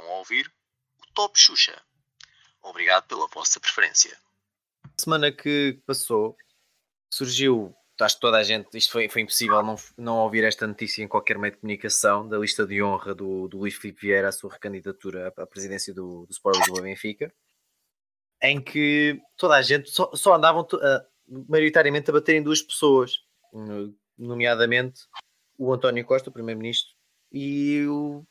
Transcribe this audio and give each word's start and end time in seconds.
Estão 0.00 0.14
a 0.14 0.18
ouvir 0.18 0.50
o 0.98 1.12
Top 1.12 1.38
Xuxa. 1.38 1.78
Obrigado 2.62 3.06
pela 3.06 3.26
vossa 3.28 3.60
preferência. 3.60 4.16
semana 4.96 5.30
que 5.30 5.78
passou, 5.86 6.36
surgiu, 7.12 7.74
acho 8.00 8.14
que 8.14 8.20
toda 8.20 8.38
a 8.38 8.42
gente, 8.42 8.76
isto 8.78 8.92
foi, 8.92 9.10
foi 9.10 9.20
impossível 9.20 9.62
não, 9.62 9.76
não 9.98 10.16
ouvir 10.18 10.42
esta 10.44 10.66
notícia 10.66 11.02
em 11.02 11.08
qualquer 11.08 11.38
meio 11.38 11.52
de 11.52 11.60
comunicação, 11.60 12.26
da 12.26 12.38
lista 12.38 12.66
de 12.66 12.82
honra 12.82 13.14
do, 13.14 13.46
do 13.46 13.58
Luís 13.58 13.74
Filipe 13.74 14.00
Vieira 14.00 14.28
à 14.28 14.32
sua 14.32 14.50
recandidatura 14.50 15.34
à, 15.36 15.46
presidência 15.46 15.92
do, 15.92 16.24
do 16.24 16.32
Sport 16.32 16.56
Lisboa 16.56 16.82
Benfica, 16.82 17.32
em 18.42 18.58
que 18.58 19.20
toda 19.36 19.56
a 19.56 19.62
gente 19.62 19.90
só, 19.90 20.10
só 20.14 20.34
andavam 20.34 20.62
uh, 20.62 21.46
maioritariamente 21.46 22.08
a 22.08 22.14
bater 22.14 22.36
em 22.36 22.42
duas 22.42 22.62
pessoas, 22.62 23.18
nomeadamente 24.16 25.02
o 25.58 25.70
António 25.74 26.06
Costa, 26.06 26.30
o 26.30 26.32
primeiro-ministro, 26.32 26.90
e 27.30 27.84
o, 27.86 28.24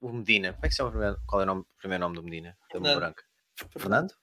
o, 0.00 0.12
Medina. 0.12 0.52
Como 0.52 0.64
é 0.64 0.68
que 0.68 0.74
se 0.74 0.76
chama 0.78 0.88
o 0.88 0.92
primeiro, 0.92 1.18
qual 1.26 1.40
é 1.40 1.44
o, 1.44 1.46
nome, 1.46 1.60
o 1.62 1.78
primeiro 1.78 2.00
nome 2.02 2.16
do 2.16 2.22
Medina? 2.22 2.56
Da 2.72 2.80
branca. 2.80 3.24
Fernando? 3.78 4.14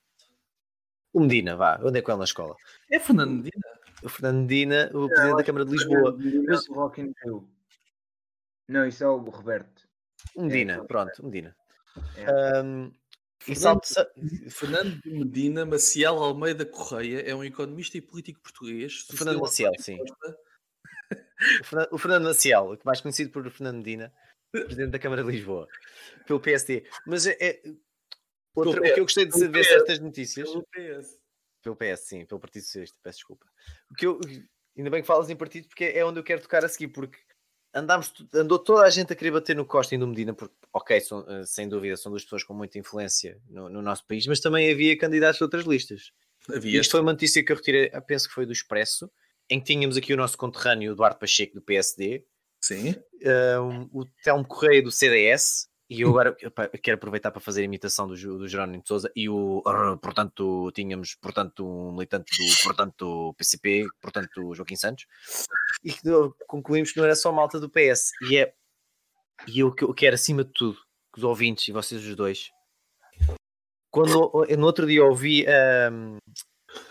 O 1.14 1.20
Medina, 1.20 1.56
vá, 1.56 1.78
eu 1.80 1.88
andei 1.88 2.02
com 2.02 2.12
ele 2.12 2.20
na 2.20 2.24
escola. 2.26 2.56
É 2.92 3.00
Fernando 3.00 3.32
Medina? 3.32 3.64
O 4.02 4.10
Fernando 4.10 4.42
Medina, 4.42 4.92
o 4.94 5.06
é, 5.06 5.08
presidente 5.10 5.38
da 5.38 5.44
Câmara 5.44 5.66
de 5.66 5.72
Lisboa. 5.72 6.18
Mas... 6.48 6.66
Não, 8.68 8.88
isso 8.88 9.04
é 9.04 9.08
o 9.08 9.18
Roberto. 9.18 9.88
Medina, 10.36 10.74
é, 10.74 10.84
pronto, 10.84 11.24
Medina. 11.24 11.56
É. 12.18 12.62
Um, 12.62 12.92
Fernando, 13.40 13.82
Fernando 14.50 15.02
Medina 15.06 15.66
Maciel 15.66 16.18
Almeida 16.18 16.66
Correia 16.66 17.20
é 17.22 17.36
um 17.36 17.44
economista 17.44 17.98
e 17.98 18.02
político 18.02 18.42
português. 18.42 19.06
O 19.12 19.18
Fernando 19.18 19.42
Maciel, 19.42 19.74
sim. 19.80 20.00
O 21.60 21.64
Fernando, 21.64 21.90
o 21.92 21.98
Fernando 21.98 22.24
Maciel, 22.24 22.78
mais 22.86 23.02
conhecido 23.02 23.32
por 23.32 23.48
Fernando 23.52 23.78
Medina, 23.78 24.14
presidente 24.62 24.92
da 24.92 25.00
Câmara 25.00 25.24
de 25.24 25.32
Lisboa, 25.32 25.68
pelo 26.26 26.40
PSD. 26.40 26.86
Mas 27.06 27.26
é, 27.26 27.38
é 27.40 27.62
outra, 28.56 28.80
o 28.80 28.84
que 28.84 29.00
eu 29.00 29.04
gostei 29.04 29.26
de 29.26 29.38
saber 29.38 29.64
certas 29.64 30.00
notícias. 30.00 30.50
Pelo 30.50 30.64
PS. 30.72 31.20
Pelo 31.62 31.76
PS, 31.76 32.00
sim, 32.02 32.26
pelo 32.26 32.40
Partido 32.40 32.64
Socialista, 32.64 32.98
peço 33.02 33.20
desculpa. 33.20 33.46
O 33.90 33.96
que 33.96 34.06
eu, 34.06 34.20
ainda 34.78 34.90
bem 34.90 35.02
que 35.02 35.08
falas 35.08 35.30
em 35.30 35.36
partido, 35.36 35.68
porque 35.68 35.86
é 35.86 36.06
onde 36.06 36.20
eu 36.20 36.24
quero 36.24 36.42
tocar 36.42 36.64
a 36.64 36.70
seguir, 36.70 36.90
porque 36.90 37.18
andámos, 37.74 38.14
andou 38.34 38.60
toda 38.60 38.86
a 38.86 38.90
gente 38.90 39.12
a 39.12 39.16
querer 39.16 39.32
bater 39.32 39.56
no 39.56 39.66
Costa 39.66 39.96
e 39.96 39.98
no 39.98 40.08
Medina, 40.08 40.34
porque, 40.34 40.54
ok, 40.72 41.00
são, 41.00 41.26
eh, 41.28 41.46
sem 41.46 41.68
dúvida, 41.68 41.98
são 41.98 42.12
duas 42.12 42.24
pessoas 42.24 42.44
com 42.44 42.54
muita 42.54 42.78
influência 42.78 43.42
no, 43.50 43.70
no 43.70 43.82
nosso 43.82 44.06
país, 44.06 44.28
mas 44.28 44.40
também 44.40 44.72
havia 44.72 44.98
candidatos 44.98 45.38
de 45.38 45.44
outras 45.44 45.66
listas. 45.66 46.12
Havia. 46.50 46.82
Isto 46.82 46.92
foi 46.92 47.02
uma 47.02 47.14
notícia 47.14 47.44
que 47.44 47.52
eu 47.52 47.56
retirei, 47.56 47.90
penso 48.02 48.28
que 48.28 48.34
foi 48.34 48.46
do 48.46 48.52
Expresso, 48.52 49.10
em 49.50 49.60
que 49.60 49.66
tínhamos 49.66 49.98
aqui 49.98 50.14
o 50.14 50.18
nosso 50.18 50.38
conterrâneo 50.38 50.92
Eduardo 50.92 51.18
Pacheco 51.18 51.56
do 51.56 51.62
PSD, 51.62 52.26
Sim. 52.64 52.96
Um, 53.62 53.90
o 53.92 54.06
Telmo 54.24 54.48
Correia 54.48 54.82
do 54.82 54.90
CDS, 54.90 55.68
e 55.90 56.00
eu 56.00 56.10
agora 56.12 56.34
quero 56.82 56.96
aproveitar 56.96 57.30
para 57.30 57.42
fazer 57.42 57.62
a 57.62 57.66
imitação 57.66 58.08
do, 58.08 58.16
do 58.16 58.48
Jerónimo 58.48 58.82
de 58.82 58.88
Souza 58.88 59.12
e 59.14 59.28
o, 59.28 59.62
portanto, 60.02 60.72
tínhamos, 60.74 61.14
portanto, 61.16 61.68
um 61.68 61.92
militante 61.92 62.32
do, 62.32 62.64
portanto, 62.64 63.36
PCP, 63.38 63.86
portanto, 64.02 64.56
Joaquim 64.56 64.78
Santos, 64.78 65.06
e 65.84 65.94
concluímos 66.48 66.94
que 66.94 66.98
não 66.98 67.04
era 67.04 67.18
só 67.18 67.34
malta 67.34 67.60
do 67.60 67.70
PS, 67.70 68.12
e 68.30 68.38
é, 68.38 68.54
e 69.46 69.60
eu, 69.60 69.76
eu 69.82 69.94
quero 69.94 70.16
acima 70.16 70.46
de 70.46 70.52
tudo, 70.54 70.78
que 71.14 71.20
os 71.20 71.26
ouvintes 71.26 71.68
e 71.68 71.74
vocês 71.74 72.02
os 72.02 72.16
dois, 72.16 72.50
quando 73.92 74.32
no 74.58 74.66
outro 74.66 74.88
dia 74.88 75.04
ouvi 75.04 75.46
um, 75.92 76.18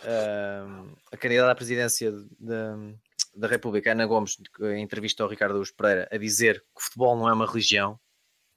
um, 0.05 0.95
a 1.11 1.17
candidata 1.17 1.51
à 1.51 1.55
presidência 1.55 2.12
da 3.34 3.48
República, 3.48 3.92
Ana 3.92 4.06
Gomes, 4.06 4.38
em 4.61 4.83
entrevista 4.83 5.22
ao 5.22 5.28
Ricardo 5.28 5.56
Luz 5.56 5.70
Pereira, 5.70 6.08
a 6.11 6.16
dizer 6.16 6.61
que 6.61 6.80
o 6.80 6.83
futebol 6.83 7.16
não 7.16 7.28
é 7.28 7.33
uma 7.33 7.47
religião, 7.47 7.98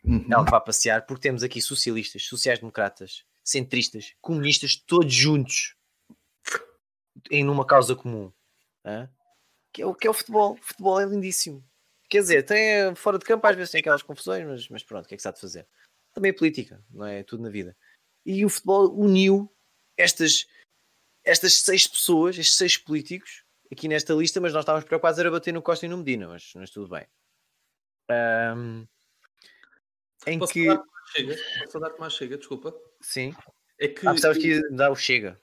uhum. 0.03 0.27
ela 0.29 0.43
vai 0.43 0.61
passear, 0.61 1.05
porque 1.05 1.21
temos 1.21 1.43
aqui 1.43 1.61
socialistas, 1.61 2.23
sociais-democratas, 2.25 3.25
centristas, 3.43 4.13
comunistas, 4.21 4.75
todos 4.75 5.13
juntos 5.13 5.75
em 7.31 7.43
numa 7.43 7.65
causa 7.65 7.95
comum. 7.95 8.31
Que, 9.71 9.81
é 9.81 9.85
o, 9.85 9.93
que 9.93 10.07
é 10.07 10.09
o 10.09 10.13
futebol. 10.13 10.53
O 10.53 10.61
futebol 10.61 10.99
é 10.99 11.05
lindíssimo. 11.05 11.63
Quer 12.09 12.21
dizer, 12.21 12.43
tem 12.43 12.93
fora 12.95 13.17
de 13.17 13.25
campo 13.25 13.45
às 13.47 13.55
vezes 13.55 13.71
tem 13.71 13.79
aquelas 13.79 14.03
confusões, 14.03 14.45
mas, 14.45 14.69
mas 14.69 14.83
pronto, 14.83 15.05
o 15.05 15.07
que 15.07 15.15
é 15.15 15.17
que 15.17 15.21
se 15.21 15.27
há 15.27 15.31
de 15.31 15.39
fazer? 15.39 15.67
Também 16.13 16.29
é 16.29 16.33
política, 16.33 16.83
não 16.89 17.05
é? 17.05 17.19
é 17.19 17.23
tudo 17.23 17.43
na 17.43 17.49
vida. 17.49 17.75
E 18.25 18.45
o 18.45 18.49
futebol 18.49 18.93
uniu 18.95 19.51
estas, 19.97 20.47
estas 21.23 21.55
seis 21.55 21.87
pessoas, 21.87 22.37
estes 22.37 22.55
seis 22.55 22.77
políticos, 22.77 23.44
aqui 23.71 23.87
nesta 23.87 24.13
lista, 24.13 24.39
mas 24.39 24.53
nós 24.53 24.63
estávamos 24.63 24.85
preocupados 24.85 25.19
a 25.19 25.31
bater 25.31 25.53
no 25.53 25.61
Costa 25.61 25.85
e 25.85 25.89
no 25.89 25.97
Medina, 25.97 26.27
mas, 26.27 26.51
mas 26.55 26.69
tudo 26.69 26.89
bem. 26.89 27.05
Um, 28.55 28.85
em 30.27 30.39
Posso 30.39 30.53
que. 30.53 30.67
Chega? 31.15 31.35
Posso 31.63 31.79
dar-te 31.79 31.99
mais 31.99 32.13
chega, 32.13 32.37
desculpa. 32.37 32.75
Sim. 33.01 33.33
É 33.79 33.87
que. 33.87 34.07
Ah, 34.07 34.13
pensavas 34.13 34.37
que 34.37 34.61
dar 34.71 34.91
o 34.91 34.95
chega. 34.95 35.39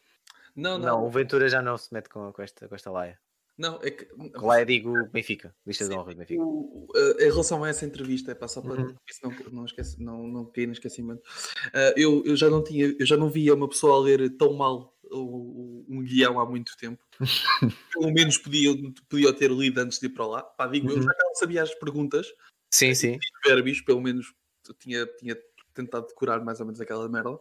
Não, 0.55 0.79
não. 0.79 0.87
Não, 0.87 1.07
o 1.07 1.11
Ventura 1.11 1.49
já 1.49 1.63
não 1.63 1.77
se 1.79 1.93
mete 1.93 2.09
com, 2.09 2.33
com, 2.33 2.43
esta, 2.43 2.69
com 2.69 2.75
esta 2.75 2.91
laia. 2.91 3.19
Não, 3.57 3.79
é 3.83 3.91
que. 3.91 4.07
Com 4.07 4.47
laia 4.47 4.67
digo 4.67 4.93
Benfica, 5.09 5.55
lista 5.67 5.89
de 5.89 5.95
honra 5.95 6.13
de 6.13 6.19
Benfica. 6.19 6.43
O, 6.43 6.89
uh, 6.95 7.21
em 7.21 7.31
relação 7.31 7.63
a 7.63 7.69
essa 7.69 7.85
entrevista, 7.85 8.33
é 8.33 8.35
para 8.35 8.49
só 8.49 8.61
para 8.61 8.73
uhum. 8.73 8.95
não, 9.23 9.33
não, 9.53 9.65
esquece, 9.65 10.03
não, 10.03 10.27
não 10.27 10.45
cair 10.47 10.67
no 10.67 10.73
esquecimento. 10.73 11.23
Uh, 11.69 11.95
eu, 11.97 12.23
eu 12.25 12.37
já 12.37 12.49
não 12.51 12.63
tinha, 12.63 12.95
eu 12.99 13.07
já 13.07 13.17
não 13.17 13.29
via 13.29 13.55
uma 13.55 13.69
pessoa 13.69 13.97
a 13.97 14.01
ler 14.01 14.31
tão 14.37 14.53
mal 14.53 14.97
um 15.13 16.03
guião 16.03 16.41
há 16.41 16.47
muito 16.47 16.77
tempo. 16.77 17.03
Pelo 17.93 18.13
menos 18.13 18.39
podia, 18.39 18.71
podia 19.09 19.33
ter 19.33 19.51
lido 19.51 19.79
antes 19.79 19.99
de 19.99 20.07
ir 20.07 20.11
para 20.11 20.27
lá. 20.27 20.43
Pá, 20.43 20.67
digo, 20.67 20.89
uhum. 20.89 20.97
eu 20.97 21.03
já 21.03 21.13
sabia 21.35 21.63
as 21.63 21.75
perguntas. 21.75 22.27
Sim, 22.73 22.95
sim. 22.95 23.19
Verbis, 23.45 23.83
pelo 23.83 24.01
menos 24.01 24.33
tinha, 24.79 25.07
tinha 25.19 25.37
tentado 25.75 26.07
decorar 26.07 26.43
mais 26.43 26.59
ou 26.61 26.67
menos 26.67 26.81
aquela 26.81 27.09
merda. 27.09 27.39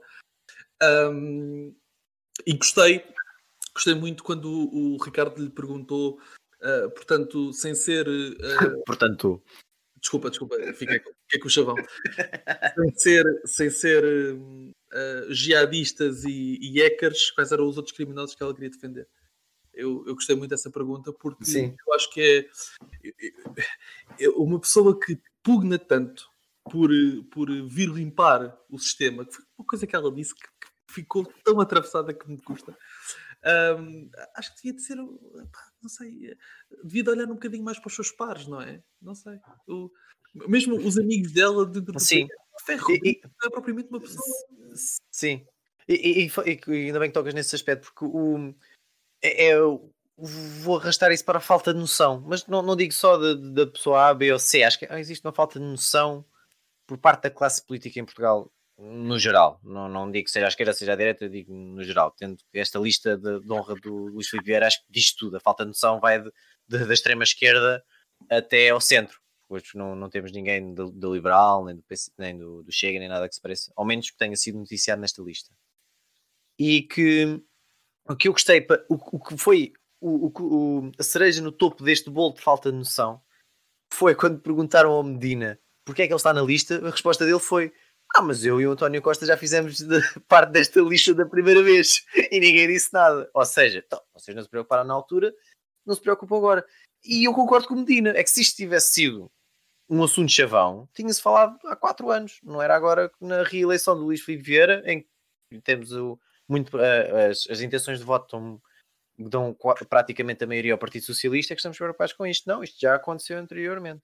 Um, 0.84 1.74
e 2.46 2.54
gostei, 2.54 3.06
gostei 3.74 3.94
muito 3.94 4.24
quando 4.24 4.46
o, 4.46 4.96
o 4.96 5.04
Ricardo 5.04 5.42
lhe 5.42 5.50
perguntou, 5.50 6.20
uh, 6.62 6.90
portanto, 6.92 7.54
sem 7.54 7.74
ser. 7.74 8.08
Uh, 8.08 8.84
portanto. 8.86 9.42
Desculpa, 10.02 10.32
desculpa, 10.32 10.56
fiquei, 10.74 11.00
fiquei 11.00 11.40
com 11.40 11.48
o 11.48 11.50
chavão. 11.50 11.76
sem 12.76 12.96
ser, 12.96 13.42
sem 13.46 13.70
ser 13.70 14.04
uh, 14.92 15.34
jihadistas 15.34 16.24
e, 16.24 16.58
e 16.62 16.82
hackers, 16.82 17.32
quais 17.32 17.52
eram 17.52 17.68
os 17.68 17.78
outros 17.78 17.96
criminosos 17.96 18.36
que 18.36 18.44
ela 18.44 18.54
queria 18.54 18.70
defender? 18.70 19.08
Eu, 19.74 20.04
eu 20.06 20.16
gostei 20.16 20.36
muito 20.36 20.50
dessa 20.50 20.70
pergunta 20.70 21.14
porque 21.14 21.46
Sim. 21.46 21.76
eu 21.88 21.94
acho 21.94 22.12
que 22.12 22.50
é 24.20 24.30
uma 24.30 24.60
pessoa 24.60 25.00
que 25.00 25.18
pugna 25.42 25.80
tanto 25.80 26.30
por, 26.70 26.90
por 27.32 27.50
vir 27.68 27.90
limpar 27.90 28.58
o 28.70 28.78
sistema, 28.78 29.26
que 29.26 29.34
foi 29.34 29.46
uma 29.58 29.66
coisa 29.66 29.88
que 29.88 29.96
ela 29.96 30.12
disse 30.12 30.36
que, 30.36 30.42
que 30.42 30.94
ficou 30.94 31.26
tão 31.44 31.60
atravessada 31.60 32.14
que 32.14 32.30
me 32.30 32.40
custa. 32.42 32.78
Um, 33.44 34.10
acho 34.36 34.52
que 34.52 34.58
devia 34.58 34.74
de 34.74 34.82
ser, 34.84 34.96
não 34.96 35.90
sei, 35.90 36.38
devia 36.84 37.04
de 37.04 37.10
olhar 37.10 37.26
um 37.26 37.34
bocadinho 37.34 37.64
mais 37.64 37.80
para 37.80 37.88
os 37.88 37.96
seus 37.96 38.12
pares, 38.12 38.48
não 38.48 38.62
é? 38.62 38.84
Não 39.02 39.16
sei. 39.16 39.40
O, 39.68 39.90
mesmo 40.48 40.76
os 40.76 40.98
amigos 40.98 41.32
dela 41.32 41.66
dentro 41.66 41.94
do 41.94 42.00
Sim. 42.00 42.28
Ferro, 42.66 42.92
e, 42.92 43.22
não 43.24 43.48
é 43.48 43.50
propriamente 43.50 43.90
uma 43.90 44.00
pessoa. 44.00 44.26
Sim. 45.12 45.46
E, 45.88 46.26
e, 46.26 46.28
e, 46.28 46.88
ainda 46.88 47.00
bem 47.00 47.10
que 47.10 47.14
tocas 47.14 47.34
nesse 47.34 47.56
aspecto, 47.56 47.92
porque 47.92 48.06
o, 48.06 48.54
é, 49.22 49.50
é, 49.50 49.56
vou 50.18 50.78
arrastar 50.78 51.12
isso 51.12 51.26
para 51.26 51.40
a 51.40 51.42
falta 51.42 51.74
de 51.74 51.80
noção, 51.80 52.22
mas 52.26 52.46
não, 52.48 52.62
não 52.62 52.76
digo 52.76 52.94
só 52.94 53.18
da 53.18 53.68
pessoa 53.68 54.10
A, 54.10 54.14
B 54.14 54.32
ou 54.32 54.40
C, 54.40 54.64
acho 54.64 54.80
que 54.80 54.86
existe 54.94 55.26
uma 55.26 55.34
falta 55.34 55.60
de 55.60 55.66
noção 55.66 56.26
por 56.86 56.98
parte 56.98 57.24
da 57.24 57.32
classe 57.32 57.66
política 57.66 58.00
em 58.00 58.06
Portugal 58.06 58.52
no 58.78 59.20
geral, 59.20 59.60
não, 59.64 59.88
não 59.88 60.10
digo 60.10 60.26
que 60.26 60.32
seja 60.32 60.48
à 60.48 60.50
esquerda, 60.50 60.74
seja 60.74 60.94
à 60.94 60.96
direita, 60.96 61.30
digo 61.30 61.54
no 61.54 61.84
geral, 61.84 62.12
tendo 62.18 62.38
esta 62.52 62.80
lista 62.80 63.16
de, 63.16 63.40
de 63.40 63.52
honra 63.52 63.76
do 63.76 64.08
Luís 64.08 64.28
Filipe 64.28 64.48
Vieira, 64.48 64.66
acho 64.66 64.80
que 64.80 64.92
diz 64.92 65.14
tudo, 65.14 65.38
a 65.38 65.40
falta 65.40 65.64
de 65.64 65.70
noção 65.70 66.00
vai 66.00 66.20
de, 66.20 66.32
de, 66.68 66.86
da 66.86 66.94
extrema 66.94 67.24
esquerda 67.24 67.84
até 68.30 68.70
ao 68.70 68.82
centro, 68.82 69.21
hoje 69.56 69.66
não, 69.76 69.96
não 69.96 70.10
temos 70.10 70.32
ninguém 70.32 70.74
do, 70.74 71.14
liberal, 71.14 71.66
nem, 71.66 71.76
do, 71.76 71.84
PC, 71.84 72.12
nem 72.18 72.38
do, 72.38 72.64
do, 72.64 72.72
Chega, 72.72 73.00
nem 73.00 73.10
nada 73.10 73.28
que 73.28 73.36
se 73.36 73.42
pareça, 73.42 73.72
ao 73.76 73.86
menos 73.86 74.10
que 74.10 74.18
tenha 74.18 74.36
sido 74.36 74.58
noticiado 74.58 75.02
nesta 75.02 75.22
lista. 75.22 75.52
E 76.58 76.84
que 76.84 77.42
o 78.08 78.16
que 78.16 78.28
eu 78.28 78.34
gostei, 78.34 78.66
o, 78.90 79.18
o 79.18 79.20
que 79.20 79.38
foi 79.38 79.74
o, 80.00 80.28
o, 80.28 80.92
a 80.98 81.04
cereja 81.04 81.42
no 81.42 81.52
topo 81.52 81.84
deste 81.84 82.10
bolo 82.10 82.34
de 82.34 82.42
falta 82.42 82.72
de 82.72 82.78
noção 82.78 83.22
foi 83.94 84.16
quando 84.16 84.40
perguntaram 84.40 84.92
ao 84.92 85.04
Medina 85.04 85.60
porque 85.86 86.04
é 86.04 86.08
que 86.08 86.14
ele 86.14 86.18
está 86.18 86.34
na 86.34 86.42
lista, 86.42 86.86
a 86.86 86.90
resposta 86.90 87.26
dele 87.26 87.40
foi: 87.40 87.74
Ah, 88.16 88.22
mas 88.22 88.46
eu 88.46 88.62
e 88.62 88.68
o 88.68 88.72
António 88.72 89.02
Costa 89.02 89.26
já 89.26 89.38
fizemos 89.38 89.78
parte 90.28 90.52
desta 90.52 90.80
lista 90.82 91.14
da 91.14 91.26
primeira 91.26 91.62
vez 91.64 92.06
e 92.32 92.40
ninguém 92.40 92.68
disse 92.68 92.94
nada. 92.94 93.30
Ou 93.34 93.46
seja, 93.46 93.84
então, 93.86 94.02
vocês 94.14 94.36
não 94.36 94.44
se 94.44 94.50
preocuparam 94.50 94.84
na 94.84 94.94
altura, 94.94 95.34
não 95.86 95.96
se 95.96 96.02
preocupam 96.02 96.38
agora. 96.38 96.66
E 97.04 97.28
eu 97.28 97.34
concordo 97.34 97.68
com 97.68 97.74
o 97.74 97.78
Medina: 97.78 98.12
é 98.12 98.24
que 98.24 98.30
se 98.30 98.42
isto 98.42 98.58
tivesse 98.58 98.94
sido 98.94 99.32
um 99.92 100.04
assunto 100.04 100.32
chavão, 100.32 100.88
tinha-se 100.96 101.22
falado 101.22 101.60
há 101.68 101.76
quatro 101.76 102.10
anos, 102.12 102.40
não 102.44 102.62
era 102.62 102.76
agora 102.76 103.12
na 103.22 103.44
reeleição 103.44 103.96
do 103.96 104.06
Luís 104.06 104.22
Filipe 104.22 104.44
Vieira, 104.46 104.82
em 104.86 105.02
que 105.02 105.62
temos 105.62 105.92
o, 105.92 106.18
muito, 106.50 106.78
as, 106.78 107.48
as 107.50 107.62
intenções 107.62 108.00
de 108.00 108.06
voto 108.06 108.32
dão, 108.38 108.62
dão 109.20 109.58
praticamente 109.90 110.44
a 110.44 110.48
maioria 110.48 110.74
ao 110.74 110.80
Partido 110.80 111.06
Socialista, 111.06 111.54
que 111.56 111.60
estamos 111.60 111.78
preocupados 111.78 112.14
com 112.14 112.26
isto. 112.26 112.48
Não, 112.48 112.64
isto 112.64 112.80
já 112.80 112.96
aconteceu 112.96 113.38
anteriormente. 113.38 114.02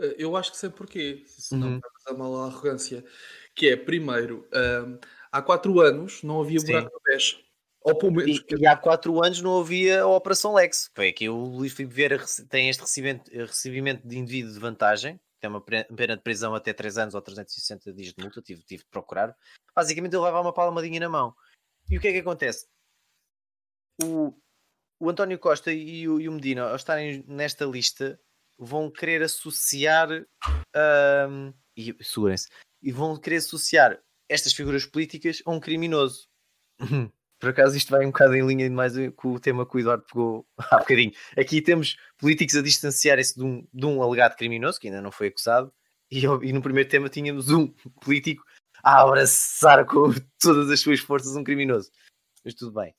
Eh, 0.00 0.16
Eu 0.18 0.36
acho 0.36 0.52
que 0.52 0.56
sei 0.58 0.70
porquê, 0.70 1.22
se 1.26 1.54
não 1.56 1.68
Uhum. 1.74 1.80
passar 1.80 2.16
mal 2.18 2.34
a 2.42 2.46
arrogância. 2.46 3.04
Que 3.54 3.70
é, 3.70 3.76
primeiro, 3.76 4.48
ahm, 4.54 4.98
há 5.32 5.42
quatro 5.42 5.80
anos 5.80 6.22
não 6.22 6.40
havia 6.42 6.60
Sim. 6.60 6.66
buraco 6.68 6.90
no 6.94 7.00
pés. 7.02 7.38
Ou 7.82 7.96
pelo 7.96 8.12
menos. 8.12 8.38
E, 8.38 8.54
e 8.56 8.66
há 8.66 8.76
quatro 8.76 9.22
anos 9.24 9.40
não 9.40 9.58
havia 9.58 10.02
a 10.02 10.06
Operação 10.06 10.54
Lex. 10.54 10.90
Foi 10.94 11.08
aqui 11.08 11.28
o 11.28 11.36
Luís 11.36 11.72
Filipe 11.72 11.94
Vieira 11.94 12.24
tem 12.48 12.68
este 12.68 12.80
recebimento, 12.80 13.30
recebimento 13.30 14.06
de 14.06 14.18
indivíduo 14.18 14.52
de 14.52 14.58
vantagem, 14.58 15.18
tem 15.40 15.48
uma 15.48 15.62
pena 15.62 16.16
de 16.16 16.22
prisão 16.22 16.54
até 16.54 16.72
3 16.72 16.98
anos 16.98 17.14
ou 17.14 17.22
360 17.22 17.92
dias 17.94 18.12
de 18.12 18.22
multa, 18.22 18.42
tive, 18.42 18.62
tive 18.62 18.82
de 18.82 18.90
procurar. 18.90 19.34
Basicamente 19.74 20.12
ele 20.12 20.20
vai 20.20 20.30
levar 20.30 20.42
uma 20.42 20.52
palmadinha 20.52 21.00
na 21.00 21.08
mão. 21.08 21.34
E 21.88 21.96
o 21.96 22.00
que 22.00 22.08
é 22.08 22.12
que 22.12 22.18
acontece? 22.18 22.66
O, 24.02 24.34
o 24.98 25.08
António 25.08 25.38
Costa 25.38 25.72
e 25.72 26.06
o, 26.06 26.20
e 26.20 26.28
o 26.28 26.32
Medina, 26.32 26.68
ao 26.68 26.76
estarem 26.76 27.24
nesta 27.26 27.64
lista, 27.64 28.20
vão 28.58 28.90
querer 28.90 29.22
associar 29.22 30.08
ahm, 30.74 31.52
e 31.74 31.96
segurem-se, 32.04 32.48
e 32.82 32.92
vão 32.92 33.18
querer 33.18 33.36
associar 33.36 33.98
estas 34.28 34.52
figuras 34.52 34.84
políticas 34.84 35.42
a 35.46 35.50
um 35.50 35.58
criminoso. 35.58 36.28
Por 37.40 37.48
acaso 37.48 37.76
isto 37.76 37.90
vai 37.90 38.04
um 38.04 38.10
bocado 38.10 38.36
em 38.36 38.46
linha 38.46 38.70
mais 38.70 38.92
com 39.16 39.32
o 39.32 39.40
tema 39.40 39.66
que 39.66 39.76
o 39.76 39.80
Eduardo 39.80 40.04
pegou 40.04 40.46
há 40.70 40.78
bocadinho. 40.78 41.12
Aqui 41.36 41.62
temos 41.62 41.96
políticos 42.18 42.54
a 42.54 42.62
distanciarem-se 42.62 43.34
de 43.34 43.42
um, 43.42 43.66
de 43.72 43.86
um 43.86 44.02
alegado 44.02 44.36
criminoso, 44.36 44.78
que 44.78 44.88
ainda 44.88 45.00
não 45.00 45.10
foi 45.10 45.28
acusado, 45.28 45.72
e, 46.10 46.24
e 46.24 46.52
no 46.52 46.60
primeiro 46.62 46.88
tema 46.88 47.08
tínhamos 47.08 47.50
um 47.50 47.66
político 48.02 48.44
a 48.82 49.02
abraçar 49.02 49.84
com 49.86 50.12
todas 50.38 50.70
as 50.70 50.80
suas 50.80 51.00
forças 51.00 51.34
um 51.34 51.42
criminoso. 51.42 51.90
Mas 52.44 52.54
tudo 52.54 52.72
bem. 52.72 52.94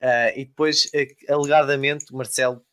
Ah, 0.00 0.30
e 0.36 0.44
depois, 0.44 0.90
alegadamente, 1.28 2.12
Marcelo, 2.12 2.64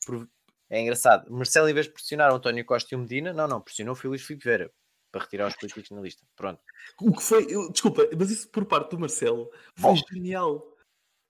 é 0.70 0.82
engraçado, 0.82 1.32
Marcelo 1.32 1.70
em 1.70 1.74
vez 1.74 1.88
de 1.88 1.94
pressionar 1.94 2.32
António 2.32 2.66
Costa 2.66 2.94
e 2.94 2.96
o 2.96 3.00
Medina, 3.00 3.34
não, 3.34 3.48
não, 3.48 3.62
pressionou 3.62 3.94
o 3.94 3.96
Filipe 3.96 4.36
Vera 4.36 4.72
para 5.12 5.22
retirar 5.22 5.48
os 5.48 5.56
políticos 5.56 5.90
na 5.92 6.02
lista. 6.02 6.24
Pronto. 6.36 6.62
O 7.02 7.14
que 7.14 7.22
foi. 7.22 7.46
eu- 7.50 7.72
desculpa, 7.72 8.08
mas 8.18 8.32
isso 8.32 8.50
por 8.50 8.66
parte 8.66 8.92
do 8.92 9.00
Marcelo 9.00 9.50
foi 9.76 9.96
genial. 10.12 10.71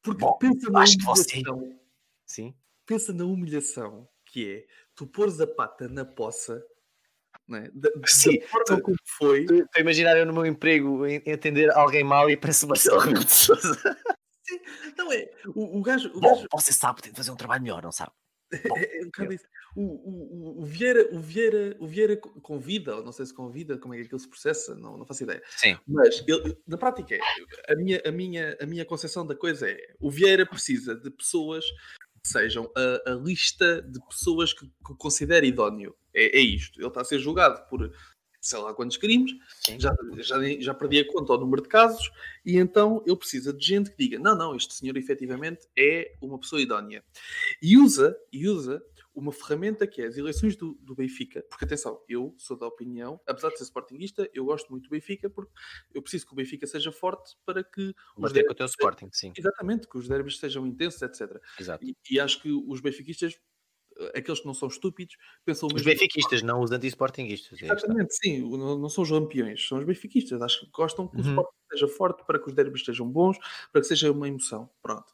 Porque 0.01 0.19
Bom, 0.21 0.37
pensa 0.37 0.69
na 0.69 0.83
que 0.83 1.03
você- 1.03 1.37
humilhação. 1.37 1.79
Sim. 2.25 2.55
Pensa 2.85 3.13
na 3.13 3.23
humilhação 3.25 4.07
que 4.25 4.49
é 4.51 4.65
tu 4.95 5.05
pôres 5.07 5.39
a 5.39 5.47
pata 5.47 5.87
na 5.87 6.03
poça. 6.05 6.63
Né? 7.47 7.69
Da, 7.73 7.89
da 7.89 8.07
Sim, 8.07 8.39
forma 8.41 8.65
tu- 8.65 8.81
como 8.81 8.97
foi. 9.17 9.41
Estou 9.41 9.67
a 9.75 9.79
imaginar 9.79 10.17
eu 10.17 10.25
no 10.25 10.33
meu 10.33 10.45
emprego 10.45 11.05
em 11.05 11.21
em 11.25 11.33
atender 11.33 11.69
alguém 11.71 12.03
mal 12.03 12.29
e 12.29 12.37
parece 12.37 12.65
Marcelo 12.65 12.99
Rebelo 12.99 13.25
de 13.25 13.31
Sousa. 13.31 13.77
Não 14.97 15.11
é? 15.11 15.29
O, 15.55 15.79
o 15.79 15.81
gajo. 15.81 16.09
O 16.15 16.19
Bom, 16.19 16.35
gajo 16.35 16.47
você 16.51 16.73
sabe, 16.73 17.01
tem 17.01 17.11
de 17.11 17.17
fazer 17.17 17.31
um 17.31 17.35
trabalho 17.35 17.61
melhor, 17.63 17.81
não 17.83 17.91
sabe? 17.91 18.11
Bom, 18.67 18.75
é, 18.77 18.99
um 19.01 19.05
bocado 19.05 19.33
isso. 19.33 19.45
O, 19.75 19.81
o, 19.81 20.61
o, 20.61 20.65
Vieira, 20.65 21.07
o, 21.15 21.19
Vieira, 21.19 21.77
o 21.79 21.87
Vieira 21.87 22.17
co- 22.17 22.29
convida, 22.41 22.97
ou 22.97 23.03
não 23.03 23.11
sei 23.11 23.25
se 23.25 23.33
convida, 23.33 23.77
como 23.77 23.93
é 23.93 23.97
que 23.97 24.03
aquilo 24.03 24.19
se 24.19 24.29
processa, 24.29 24.75
não, 24.75 24.97
não 24.97 25.05
faço 25.05 25.23
ideia. 25.23 25.41
Sim. 25.55 25.77
Mas 25.87 26.23
ele- 26.27 26.57
na 26.67 26.77
prática, 26.77 27.17
a 27.69 27.75
minha, 27.75 28.01
a, 28.05 28.11
minha, 28.11 28.57
a 28.61 28.65
minha 28.65 28.83
concepção 28.85 29.25
da 29.25 29.35
coisa 29.35 29.69
é: 29.69 29.77
o 29.99 30.11
Vieira 30.11 30.45
precisa 30.45 30.95
de 30.95 31.09
pessoas 31.09 31.63
que 32.23 32.27
sejam 32.29 32.71
a, 32.75 33.11
a 33.11 33.15
lista 33.15 33.81
de 33.81 33.99
pessoas 34.07 34.53
que, 34.53 34.65
que 34.67 34.95
considera 34.97 35.45
idóneo. 35.45 35.95
É, 36.13 36.37
é 36.37 36.41
isto. 36.41 36.79
Ele 36.79 36.87
está 36.87 37.01
a 37.01 37.05
ser 37.05 37.17
julgado 37.19 37.67
por 37.69 37.91
sei 38.41 38.59
lá 38.59 38.73
quantos 38.73 38.97
crimes, 38.97 39.31
Sim. 39.63 39.79
já, 39.79 39.95
já, 40.17 40.35
já 40.59 40.73
perdi 40.73 40.99
a 40.99 41.07
conta 41.07 41.31
ao 41.33 41.39
número 41.39 41.61
de 41.61 41.69
casos, 41.69 42.09
e 42.45 42.57
então 42.57 43.03
ele 43.05 43.15
precisa 43.15 43.53
de 43.53 43.63
gente 43.63 43.91
que 43.91 43.97
diga: 43.97 44.19
não, 44.19 44.35
não, 44.35 44.55
este 44.55 44.73
senhor 44.73 44.97
efetivamente 44.97 45.67
é 45.77 46.15
uma 46.19 46.39
pessoa 46.39 46.61
idónea. 46.61 47.03
E 47.61 47.77
usa, 47.77 48.17
e 48.33 48.47
usa 48.49 48.83
uma 49.13 49.31
ferramenta 49.31 49.85
que 49.85 50.01
é 50.01 50.05
as 50.05 50.17
eleições 50.17 50.55
do, 50.55 50.73
do 50.81 50.95
Benfica, 50.95 51.43
porque 51.49 51.65
atenção, 51.65 52.01
eu 52.07 52.33
sou 52.37 52.57
da 52.57 52.65
opinião, 52.65 53.19
apesar 53.27 53.49
de 53.49 53.57
ser 53.57 53.65
sportinguista, 53.65 54.29
eu 54.33 54.45
gosto 54.45 54.69
muito 54.69 54.85
do 54.85 54.89
Benfica 54.89 55.29
porque 55.29 55.51
eu 55.93 56.01
preciso 56.01 56.25
que 56.25 56.33
o 56.33 56.35
Benfica 56.35 56.65
seja 56.65 56.91
forte 56.91 57.35
para 57.45 57.63
que 57.63 57.93
os 58.15 58.21
Bater 58.21 58.45
com 58.45 58.53
o 58.53 58.55
teu 58.55 58.65
Sporting, 58.65 59.09
sim. 59.11 59.33
exatamente, 59.37 59.87
que 59.87 59.97
os 59.97 60.07
derbys 60.07 60.37
sejam 60.37 60.65
intensos, 60.65 61.01
etc. 61.01 61.41
Exato. 61.59 61.85
E, 61.85 61.95
e 62.09 62.19
acho 62.19 62.41
que 62.41 62.51
os 62.51 62.79
benfiquistas, 62.79 63.37
aqueles 64.15 64.39
que 64.39 64.45
não 64.45 64.53
são 64.53 64.67
estúpidos, 64.67 65.15
pensam 65.45 65.69
o 65.71 65.75
Os 65.75 65.83
benfiquistas, 65.83 66.41
não 66.41 66.61
os 66.61 66.71
anti-sportinguistas. 66.71 67.61
é. 67.61 67.65
Exatamente, 67.65 68.15
sim, 68.15 68.41
o- 68.43 68.57
não, 68.57 68.89
são 68.89 69.03
os 69.03 69.09
lampiões, 69.09 69.67
são 69.67 69.77
os 69.79 69.85
benfiquistas. 69.85 70.41
Acho 70.41 70.61
que 70.65 70.71
gostam 70.71 71.07
que 71.07 71.17
o 71.17 71.19
Uhum. 71.21 71.29
Sporting 71.29 71.57
seja 71.71 71.87
forte 71.87 72.25
para 72.25 72.39
que 72.39 72.47
os 72.49 72.53
derbys 72.53 72.81
estejam 72.81 73.09
bons, 73.09 73.37
para 73.71 73.81
que 73.81 73.87
seja 73.87 74.11
uma 74.11 74.27
emoção. 74.27 74.69
Pronto. 74.81 75.13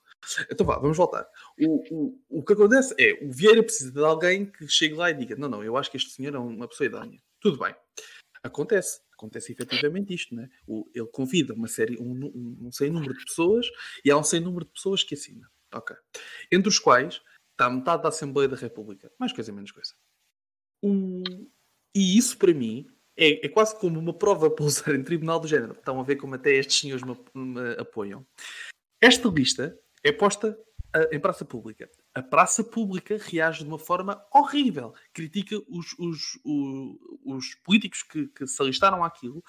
Então 0.51 0.65
vá, 0.65 0.77
vamos 0.79 0.97
voltar. 0.97 1.27
O, 1.59 1.95
o, 2.09 2.19
o 2.39 2.43
que 2.43 2.53
acontece 2.53 2.93
é, 2.99 3.13
o 3.23 3.31
Vieira 3.31 3.61
precisa 3.63 3.91
de 3.91 3.99
alguém 4.03 4.45
que 4.45 4.67
chegue 4.67 4.95
lá 4.95 5.11
e 5.11 5.13
diga, 5.13 5.35
não, 5.35 5.47
não, 5.47 5.63
eu 5.63 5.77
acho 5.77 5.91
que 5.91 5.97
este 5.97 6.09
senhor 6.11 6.33
é 6.33 6.39
uma 6.39 6.67
pessoa 6.67 6.87
idónea. 6.87 7.21
Tudo 7.39 7.57
bem. 7.59 7.75
Acontece. 8.43 9.01
Acontece 9.13 9.51
efetivamente 9.51 10.13
isto, 10.13 10.35
né? 10.35 10.47
O, 10.67 10.89
ele 10.93 11.07
convida 11.07 11.53
uma 11.53 11.67
série, 11.67 11.97
um, 11.99 12.11
um, 12.25 12.57
um 12.67 12.71
sem 12.71 12.89
número 12.89 13.13
de 13.17 13.25
pessoas 13.25 13.67
e 14.05 14.11
há 14.11 14.17
um 14.17 14.23
sem 14.23 14.39
número 14.39 14.65
de 14.65 14.71
pessoas 14.71 15.03
que 15.03 15.15
assina. 15.15 15.49
Ok. 15.73 15.95
Entre 16.51 16.69
os 16.69 16.79
quais 16.79 17.21
está 17.57 17.69
metade 17.71 18.03
da 18.03 18.09
Assembleia 18.09 18.47
da 18.47 18.55
República. 18.55 19.11
Mais 19.19 19.33
coisa, 19.33 19.51
menos 19.51 19.71
coisa. 19.71 19.93
O- 20.83 21.23
E 21.95 22.15
isso, 22.15 22.37
para 22.37 22.53
mim, 22.53 22.87
é, 23.17 23.43
é 23.47 23.49
quase 23.49 23.75
como 23.79 23.99
uma 23.99 24.13
prova 24.13 24.49
para 24.51 24.63
usar 24.63 24.93
em 24.93 25.03
tribunal 25.03 25.39
do 25.39 25.47
género. 25.47 25.73
Estão 25.73 25.99
a 25.99 26.03
ver 26.03 26.17
como 26.17 26.35
até 26.35 26.51
estes 26.53 26.79
senhores 26.79 27.03
me, 27.03 27.17
me 27.33 27.71
apoiam. 27.79 28.25
Esta 29.01 29.27
lista 29.29 29.75
é 30.03 30.11
posta 30.11 30.55
ah, 30.93 31.09
em 31.11 31.19
praça 31.19 31.43
pública. 31.43 31.89
A 32.13 32.21
praça 32.21 32.63
pública 32.63 33.17
reage 33.19 33.63
de 33.63 33.67
uma 33.67 33.79
forma 33.79 34.23
horrível. 34.31 34.93
Critica 35.11 35.55
os, 35.67 35.93
os, 35.97 36.39
o- 36.45 37.19
os 37.25 37.55
políticos 37.55 38.03
que, 38.03 38.27
que 38.27 38.45
se 38.45 38.61
alistaram 38.61 39.03
àquilo 39.03 39.43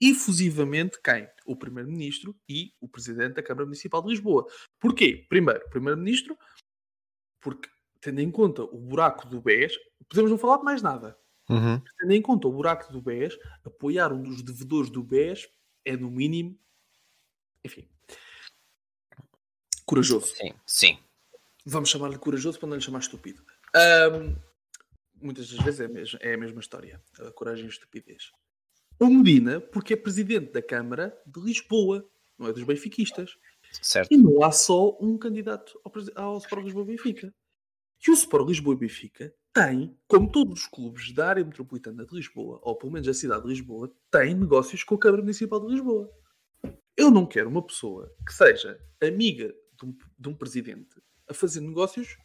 efusivamente 0.00 1.00
quem? 1.02 1.28
O 1.44 1.56
Primeiro-Ministro 1.56 2.36
e 2.48 2.72
o 2.80 2.88
Presidente 2.88 3.34
da 3.34 3.42
Câmara 3.42 3.66
Municipal 3.66 4.00
de 4.00 4.10
Lisboa. 4.10 4.46
Porquê? 4.78 5.26
Primeiro, 5.28 5.64
o 5.66 5.70
Primeiro-Ministro, 5.70 6.38
porque 7.40 7.68
tendo 8.00 8.20
em 8.20 8.30
conta 8.30 8.62
o 8.62 8.78
buraco 8.78 9.26
do 9.28 9.40
BES, 9.40 9.76
podemos 10.08 10.30
não 10.30 10.38
falar 10.38 10.58
de 10.58 10.64
mais 10.64 10.82
nada. 10.82 11.18
Uhum. 11.48 11.80
Tendo 11.98 12.12
em 12.12 12.22
conta 12.22 12.46
o 12.46 12.52
buraco 12.52 12.92
do 12.92 13.00
BES, 13.00 13.38
apoiar 13.64 14.12
um 14.12 14.22
dos 14.22 14.42
devedores 14.42 14.90
do 14.90 15.02
BES 15.02 15.48
é, 15.84 15.96
no 15.96 16.10
mínimo, 16.10 16.58
enfim, 17.64 17.88
corajoso. 19.88 20.34
Sim, 20.36 20.52
sim. 20.66 20.98
Vamos 21.64 21.88
chamar-lhe 21.88 22.18
corajoso 22.18 22.58
para 22.58 22.68
não 22.68 22.76
lhe 22.76 22.82
chamar 22.82 23.00
estúpido. 23.00 23.42
Ahm, 23.74 24.36
muitas 25.20 25.50
das 25.50 25.64
vezes 25.64 25.80
é 25.80 25.84
a, 25.86 25.88
mesma, 25.88 26.18
é 26.22 26.34
a 26.34 26.38
mesma 26.38 26.60
história. 26.60 27.02
A 27.20 27.30
coragem 27.32 27.64
e 27.64 27.68
a 27.68 27.70
estupidez. 27.70 28.30
O 29.00 29.06
Medina, 29.06 29.60
porque 29.60 29.94
é 29.94 29.96
presidente 29.96 30.52
da 30.52 30.62
Câmara 30.62 31.16
de 31.26 31.40
Lisboa, 31.40 32.06
não 32.38 32.48
é 32.48 32.52
dos 32.52 32.64
benfiquistas. 32.64 33.36
Certo. 33.82 34.12
E 34.12 34.16
não 34.16 34.42
há 34.42 34.50
só 34.50 34.96
um 35.00 35.16
candidato 35.18 35.78
ao, 35.84 35.92
ao 36.24 36.38
Sport 36.38 36.64
Lisboa 36.64 36.84
Benfica. 36.84 37.32
E 38.06 38.10
o 38.10 38.14
Sport 38.14 38.48
Lisboa 38.48 38.76
Benfica 38.76 39.34
tem, 39.52 39.96
como 40.06 40.30
todos 40.30 40.60
os 40.60 40.66
clubes 40.66 41.12
da 41.12 41.28
área 41.28 41.44
metropolitana 41.44 42.06
de 42.06 42.14
Lisboa, 42.14 42.60
ou 42.62 42.76
pelo 42.76 42.92
menos 42.92 43.06
da 43.06 43.14
cidade 43.14 43.42
de 43.42 43.48
Lisboa, 43.48 43.92
tem 44.10 44.34
negócios 44.34 44.84
com 44.84 44.94
a 44.94 44.98
Câmara 44.98 45.22
Municipal 45.22 45.60
de 45.60 45.72
Lisboa. 45.72 46.10
Eu 46.96 47.10
não 47.10 47.26
quero 47.26 47.48
uma 47.48 47.64
pessoa 47.64 48.12
que 48.26 48.32
seja 48.32 48.78
amiga 49.02 49.54
de 49.78 49.86
um, 49.86 49.96
de 50.18 50.28
um 50.28 50.34
presidente 50.34 51.00
a 51.28 51.34
fazer 51.34 51.60
negócios 51.60 52.16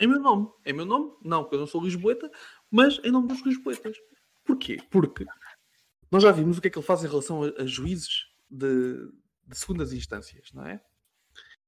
em 0.00 0.06
meu 0.06 0.20
nome. 0.20 0.48
Em 0.64 0.72
meu 0.72 0.86
nome? 0.86 1.12
Não, 1.22 1.42
porque 1.42 1.56
eu 1.56 1.60
não 1.60 1.66
sou 1.66 1.82
lisboeta, 1.82 2.30
mas 2.70 2.98
em 3.04 3.10
nome 3.10 3.28
dos 3.28 3.44
lisboetas. 3.44 3.96
Porquê? 4.44 4.78
Porque 4.90 5.24
nós 6.10 6.22
já 6.22 6.32
vimos 6.32 6.58
o 6.58 6.60
que 6.60 6.68
é 6.68 6.70
que 6.70 6.78
ele 6.78 6.86
faz 6.86 7.04
em 7.04 7.08
relação 7.08 7.42
a, 7.42 7.62
a 7.62 7.66
juízes 7.66 8.26
de, 8.50 9.08
de 9.50 9.58
segundas 9.58 9.92
instâncias, 9.92 10.52
não 10.52 10.64
é? 10.66 10.80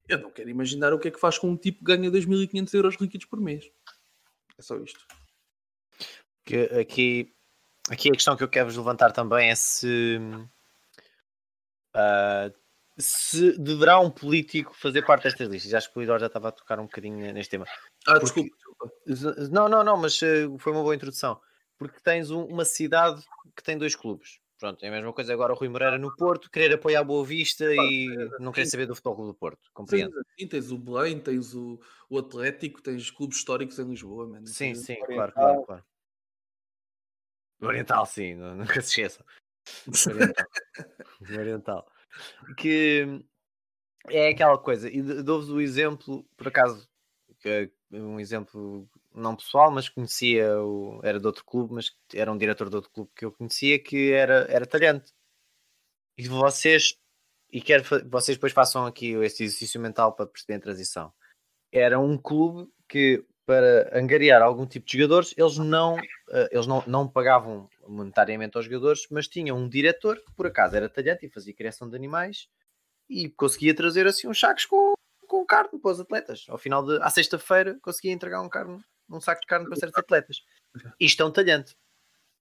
Eu 0.08 0.18
não 0.18 0.30
quero 0.30 0.48
imaginar 0.50 0.92
o 0.92 0.98
que 0.98 1.08
é 1.08 1.10
que 1.10 1.18
faz 1.20 1.38
com 1.38 1.48
um 1.50 1.56
tipo 1.56 1.78
que 1.78 1.84
ganha 1.84 2.10
2.500 2.10 2.74
euros 2.74 2.96
líquidos 3.00 3.26
por 3.26 3.40
mês. 3.40 3.64
É 4.58 4.62
só 4.62 4.76
isto. 4.78 5.04
Que 6.44 6.64
aqui, 6.80 7.34
aqui 7.90 8.08
a 8.08 8.12
questão 8.12 8.36
que 8.36 8.42
eu 8.42 8.48
quero 8.48 8.66
vos 8.66 8.76
levantar 8.76 9.12
também 9.12 9.50
é 9.50 9.54
se, 9.54 10.18
ah, 11.94 12.50
se 12.98 13.56
deverá 13.58 13.98
um 14.00 14.10
político 14.10 14.74
fazer 14.74 15.02
parte 15.06 15.24
destas 15.24 15.48
listas. 15.48 15.72
Acho 15.74 15.92
que 15.92 15.98
o 15.98 16.02
Eduardo 16.02 16.20
já 16.22 16.26
estava 16.26 16.48
a 16.48 16.52
tocar 16.52 16.78
um 16.80 16.84
bocadinho 16.84 17.32
neste 17.32 17.50
tema. 17.50 17.66
Ah, 18.06 18.18
Porque- 18.20 18.42
desculpa, 18.42 18.56
Não, 19.50 19.68
não, 19.68 19.84
não, 19.84 19.96
mas 19.96 20.20
eh, 20.22 20.46
foi 20.58 20.72
uma 20.72 20.82
boa 20.82 20.94
introdução. 20.94 21.40
Porque 21.78 22.00
tens 22.00 22.30
um- 22.30 22.44
uma 22.44 22.64
cidade 22.64 23.22
que 23.56 23.62
tem 23.62 23.78
dois 23.78 23.94
clubes. 23.94 24.40
Pronto, 24.62 24.80
é 24.84 24.86
a 24.86 24.92
mesma 24.92 25.12
coisa 25.12 25.32
agora 25.32 25.52
o 25.52 25.56
Rui 25.56 25.68
Moreira 25.68 25.98
no 25.98 26.14
Porto, 26.14 26.48
querer 26.48 26.72
apoiar 26.72 27.00
a 27.00 27.04
Boa 27.04 27.24
Vista 27.24 27.64
e 27.74 28.06
não 28.38 28.52
querer 28.52 28.66
saber 28.66 28.86
do 28.86 28.94
Futebol 28.94 29.26
do 29.26 29.34
Porto. 29.34 29.68
Compreendo. 29.74 30.12
Tens, 30.12 30.24
assim, 30.38 30.46
tens 30.46 30.70
o 30.70 30.78
Belém, 30.78 31.18
tens 31.18 31.52
o, 31.52 31.80
o 32.08 32.16
Atlético, 32.16 32.80
tens 32.80 33.10
clubes 33.10 33.38
históricos 33.38 33.76
em 33.80 33.88
Lisboa, 33.88 34.24
mano. 34.28 34.46
Sim, 34.46 34.76
sim, 34.76 34.94
claro, 35.04 35.32
claro, 35.32 35.62
claro. 35.64 35.84
Oriental, 37.60 38.06
sim, 38.06 38.36
nu- 38.36 38.54
nunca 38.78 38.80
se 38.82 38.90
esqueçam. 38.90 39.26
Oriental. 40.06 40.46
Oriental. 41.40 41.92
Que 42.56 43.20
é 44.10 44.28
aquela 44.28 44.58
coisa, 44.58 44.88
e 44.88 45.02
dou-vos 45.02 45.50
o 45.50 45.60
exemplo, 45.60 46.24
por 46.36 46.46
acaso, 46.46 46.88
que 47.40 47.48
é 47.48 47.70
um 47.90 48.20
exemplo 48.20 48.88
não 49.14 49.36
pessoal, 49.36 49.70
mas 49.70 49.88
conhecia, 49.88 50.58
o, 50.60 51.00
era 51.02 51.20
de 51.20 51.26
outro 51.26 51.44
clube, 51.44 51.74
mas 51.74 51.90
era 52.14 52.32
um 52.32 52.38
diretor 52.38 52.68
de 52.68 52.76
outro 52.76 52.90
clube 52.90 53.10
que 53.14 53.24
eu 53.24 53.32
conhecia 53.32 53.78
que 53.78 54.12
era, 54.12 54.46
era 54.48 54.66
talhante. 54.66 55.12
E 56.16 56.28
vocês, 56.28 56.96
e 57.50 57.60
quero 57.60 57.84
vocês 58.08 58.36
depois 58.36 58.52
façam 58.52 58.86
aqui 58.86 59.12
este 59.24 59.44
exercício 59.44 59.80
mental 59.80 60.12
para 60.14 60.26
perceber 60.26 60.54
a 60.54 60.60
transição. 60.60 61.12
Era 61.70 61.98
um 61.98 62.18
clube 62.18 62.70
que, 62.88 63.24
para 63.46 63.90
angariar 63.98 64.42
algum 64.42 64.66
tipo 64.66 64.86
de 64.86 64.98
jogadores, 64.98 65.34
eles 65.36 65.58
não, 65.58 65.98
eh, 66.30 66.48
eles 66.52 66.66
não, 66.66 66.84
não 66.86 67.08
pagavam 67.08 67.68
monetariamente 67.88 68.56
aos 68.56 68.66
jogadores, 68.66 69.06
mas 69.10 69.26
tinham 69.28 69.56
um 69.56 69.68
diretor 69.68 70.16
que, 70.16 70.32
por 70.34 70.46
acaso, 70.46 70.76
era 70.76 70.88
talhante 70.88 71.26
e 71.26 71.30
fazia 71.30 71.54
criação 71.54 71.88
de 71.88 71.96
animais 71.96 72.48
e 73.08 73.28
conseguia 73.30 73.74
trazer 73.74 74.06
assim 74.06 74.28
uns 74.28 74.38
sacos 74.38 74.66
com, 74.66 74.92
com 75.26 75.44
carne 75.44 75.78
para 75.78 75.90
os 75.90 76.00
atletas. 76.00 76.46
Ao 76.48 76.58
final 76.58 76.84
de, 76.84 76.96
à 77.02 77.10
sexta-feira, 77.10 77.78
conseguia 77.82 78.12
entregar 78.12 78.42
um, 78.42 78.48
carne, 78.48 78.82
um 79.16 79.20
saco 79.20 79.40
de 79.40 79.46
carne 79.46 79.66
para 79.66 79.76
certos 79.76 79.98
atletas. 79.98 80.42
Isto 80.98 81.22
é 81.22 81.26
um 81.26 81.30
talhante. 81.30 81.76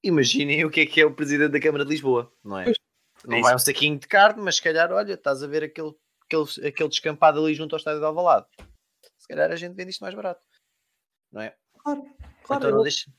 Imaginem 0.03 0.65
o 0.65 0.69
que 0.71 0.81
é 0.81 0.85
que 0.85 0.99
é 1.01 1.05
o 1.05 1.13
presidente 1.13 1.51
da 1.51 1.59
Câmara 1.59 1.83
de 1.85 1.91
Lisboa, 1.91 2.31
não 2.43 2.57
é? 2.57 2.73
Não 3.25 3.37
é 3.37 3.41
vai 3.41 3.55
um 3.55 3.59
saquinho 3.59 3.99
de 3.99 4.07
carne, 4.07 4.41
mas 4.41 4.55
se 4.55 4.61
calhar, 4.63 4.91
olha, 4.91 5.13
estás 5.13 5.43
a 5.43 5.47
ver 5.47 5.63
aquele, 5.63 5.93
aquele, 6.23 6.67
aquele 6.67 6.89
descampado 6.89 7.39
ali 7.43 7.53
junto 7.53 7.75
ao 7.75 7.77
estádio 7.77 7.99
de 7.99 8.05
Alvalade. 8.05 8.47
Se 9.19 9.27
calhar 9.27 9.51
a 9.51 9.55
gente 9.55 9.75
vende 9.75 9.91
isto 9.91 10.01
mais 10.01 10.15
barato, 10.15 10.41
não 11.31 11.41
é? 11.41 11.55
Claro, 11.77 12.01
claro. 12.43 12.61
Então 12.63 12.71
não 12.71 12.77
eu- 12.79 12.83
deixa- 12.83 13.11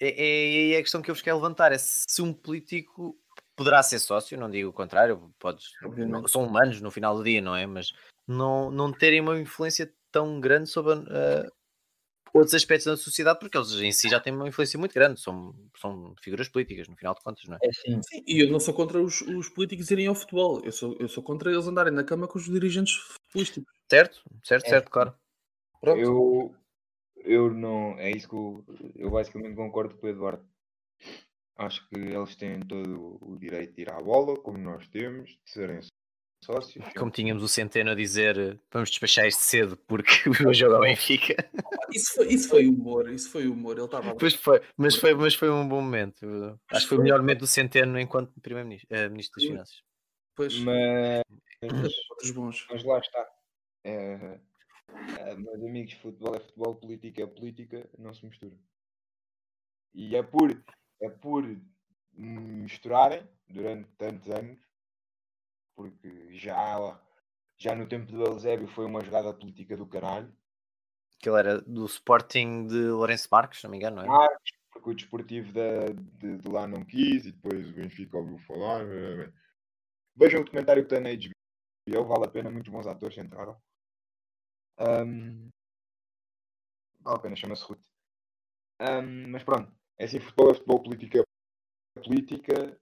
É, 0.00 0.08
é, 0.10 0.70
é 0.74 0.78
a 0.78 0.82
questão 0.82 1.02
que 1.02 1.10
eu 1.10 1.14
vos 1.14 1.22
quero 1.22 1.36
levantar: 1.36 1.72
é 1.72 1.78
se 1.78 2.22
um 2.22 2.32
político 2.32 3.18
poderá 3.56 3.82
ser 3.82 3.98
sócio, 3.98 4.38
não 4.38 4.48
digo 4.48 4.70
o 4.70 4.72
contrário, 4.72 5.34
podes, 5.40 5.72
não- 6.06 6.28
são 6.28 6.44
humanos 6.44 6.80
no 6.80 6.92
final 6.92 7.16
do 7.16 7.24
dia, 7.24 7.40
não 7.42 7.56
é? 7.56 7.66
Mas 7.66 7.92
não, 8.24 8.70
não 8.70 8.92
terem 8.92 9.20
uma 9.20 9.40
influência 9.40 9.92
tão 10.12 10.38
grande 10.38 10.68
sobre 10.70 10.92
ah, 10.94 11.50
outros 12.32 12.54
aspectos 12.54 12.86
da 12.86 12.96
sociedade, 12.96 13.38
porque 13.38 13.56
eles 13.56 13.72
em 13.72 13.92
si 13.92 14.08
já 14.08 14.20
têm 14.20 14.32
uma 14.32 14.48
influência 14.48 14.78
muito 14.78 14.94
grande, 14.94 15.20
são, 15.20 15.54
são 15.76 16.14
figuras 16.20 16.48
políticas, 16.48 16.88
no 16.88 16.96
final 16.96 17.14
de 17.14 17.20
contas, 17.20 17.44
não 17.46 17.56
é? 17.56 17.58
É 17.62 17.68
assim, 17.68 18.02
Sim, 18.02 18.24
e 18.26 18.44
eu 18.44 18.50
não 18.50 18.60
sou 18.60 18.74
contra 18.74 19.00
os, 19.00 19.20
os 19.22 19.48
políticos 19.48 19.90
irem 19.90 20.06
ao 20.06 20.14
futebol. 20.14 20.60
Eu 20.64 20.72
sou, 20.72 20.96
eu 20.98 21.08
sou 21.08 21.22
contra 21.22 21.50
eles 21.50 21.66
andarem 21.66 21.92
na 21.92 22.04
cama 22.04 22.28
com 22.28 22.38
os 22.38 22.44
dirigentes 22.44 22.94
futebolísticos. 22.94 23.72
Certo? 23.90 24.22
Certo, 24.44 24.66
É. 24.66 24.68
certo, 24.68 24.90
claro. 24.90 25.14
Pronto. 25.80 26.00
eu, 26.00 26.54
eu 27.16 27.52
não. 27.52 27.98
É 27.98 28.10
isso 28.10 28.28
que 28.28 28.34
eu, 28.34 28.64
eu 28.96 29.10
basicamente 29.10 29.54
concordo 29.54 29.96
com 29.96 30.06
o 30.06 30.10
Eduardo. 30.10 30.44
Acho 31.56 31.88
que 31.88 31.96
eles 31.96 32.36
têm 32.36 32.60
todo 32.60 33.18
o 33.20 33.36
direito 33.36 33.74
de 33.74 33.82
ir 33.82 33.90
à 33.90 34.00
bola, 34.00 34.38
como 34.38 34.58
nós 34.58 34.86
temos, 34.88 35.30
de 35.30 35.50
serem 35.50 35.80
sócios. 36.40 36.84
Como 36.96 37.10
tínhamos 37.10 37.42
o 37.42 37.48
Centeno 37.48 37.90
a 37.90 37.94
dizer, 37.94 38.58
vamos 38.72 38.90
despachar 38.90 39.26
isto 39.26 39.40
cedo 39.40 39.76
porque 39.86 40.12
o 40.48 40.54
jogo 40.54 40.76
ao 40.76 40.82
Benfica. 40.82 41.34
Isso, 41.90 42.14
foi, 42.14 42.26
isso 42.28 42.48
foi 42.50 42.66
humor. 42.66 43.10
Isso 43.10 43.30
foi 43.30 43.46
humor. 43.46 43.76
Ele 43.76 43.86
estava 43.86 44.08
lá. 44.08 44.14
Pois 44.14 44.34
foi, 44.34 44.60
mas 44.76 44.94
foi, 44.94 45.14
mas 45.14 45.34
foi 45.34 45.48
um 45.48 45.66
bom 45.66 45.80
momento. 45.80 46.60
Acho 46.70 46.82
que 46.82 46.88
foi 46.90 46.98
o 46.98 47.00
melhor 47.00 47.20
momento 47.20 47.38
do 47.38 47.46
Centeno 47.46 47.98
enquanto 47.98 48.38
Primeiro-Ministro 48.42 48.94
eh, 48.94 49.08
Ministro 49.08 49.40
das. 49.40 49.48
Finanças. 49.48 49.82
Pois, 50.36 50.58
Mas, 50.58 51.24
outros 52.10 52.30
bons. 52.30 52.66
mas 52.70 52.84
lá 52.84 52.98
está. 52.98 53.26
É, 53.84 54.38
é, 55.20 55.34
meus 55.34 55.62
amigos, 55.64 55.94
futebol 55.94 56.34
é 56.36 56.40
futebol, 56.40 56.76
política 56.76 57.22
é 57.22 57.26
política, 57.26 57.90
não 57.98 58.14
se 58.14 58.24
mistura. 58.24 58.56
E 59.94 60.14
é 60.14 60.22
por, 60.22 60.50
é 61.00 61.08
por 61.08 61.44
misturarem 62.12 63.26
durante 63.48 63.88
tantos 63.96 64.30
anos, 64.30 64.58
porque 65.78 66.36
já, 66.36 67.00
já 67.56 67.72
no 67.72 67.86
tempo 67.86 68.10
do 68.10 68.24
Eusébio 68.24 68.66
foi 68.66 68.84
uma 68.84 69.04
jogada 69.04 69.32
política 69.32 69.76
do 69.76 69.86
caralho. 69.86 70.36
Que 71.20 71.28
ele 71.28 71.38
era 71.38 71.60
do 71.60 71.86
Sporting 71.86 72.66
de 72.66 72.88
Lourenço 72.88 73.28
Marques, 73.30 73.60
se 73.60 73.64
não 73.64 73.70
me 73.70 73.76
engano, 73.76 73.96
não 73.96 74.02
é? 74.02 74.06
Marcos, 74.08 74.50
porque 74.72 74.90
o 74.90 74.94
desportivo 74.94 75.52
da, 75.52 75.86
de, 75.86 76.38
de 76.38 76.48
lá 76.48 76.66
não 76.66 76.84
quis 76.84 77.26
e 77.26 77.32
depois 77.32 77.70
o 77.70 77.74
Benfica 77.74 78.18
ouviu 78.18 78.38
falar. 78.38 78.84
Vejam 80.16 80.40
o 80.40 80.44
documentário 80.44 80.82
que 80.82 80.88
tem 80.88 81.00
na 81.00 81.10
HBO, 81.10 82.08
vale 82.08 82.24
a 82.24 82.28
pena, 82.28 82.50
muitos 82.50 82.72
bons 82.72 82.86
atores 82.88 83.16
entraram. 83.16 83.56
Ahm, 84.78 85.48
vale 87.02 87.18
a 87.18 87.20
pena, 87.20 87.36
chama-se 87.36 87.62
Ruth. 87.62 87.86
Ahm, 88.80 89.28
mas 89.28 89.44
pronto, 89.44 89.72
é 89.96 90.06
assim, 90.06 90.18
futebol 90.18 90.50
é 90.50 90.54
futebol, 90.54 90.82
política 90.82 91.20
é 91.20 92.00
política 92.00 92.80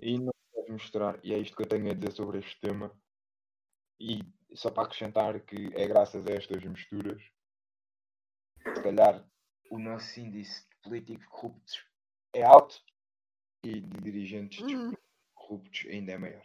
e 0.00 0.18
não 0.18 0.30
deve 0.66 0.72
mostrar. 0.72 1.18
E 1.22 1.32
é 1.32 1.38
isto 1.38 1.56
que 1.56 1.62
eu 1.62 1.68
tenho 1.68 1.90
a 1.90 1.94
dizer 1.94 2.12
sobre 2.12 2.38
este 2.38 2.60
tema. 2.60 2.90
E 3.98 4.20
só 4.54 4.70
para 4.70 4.84
acrescentar 4.84 5.40
que 5.40 5.70
é 5.74 5.86
graças 5.86 6.26
a 6.26 6.32
estas 6.32 6.62
misturas, 6.64 7.22
se 8.62 8.82
calhar 8.82 9.24
o 9.70 9.78
nosso 9.78 10.20
índice 10.20 10.68
de 10.68 10.76
políticos 10.82 11.26
corruptos 11.28 11.84
é 12.34 12.42
alto 12.42 12.80
e 13.62 13.80
de 13.80 14.00
dirigentes 14.00 14.62
Hum. 14.62 14.92
corruptos 15.34 15.86
ainda 15.88 16.12
é 16.12 16.18
maior. 16.18 16.42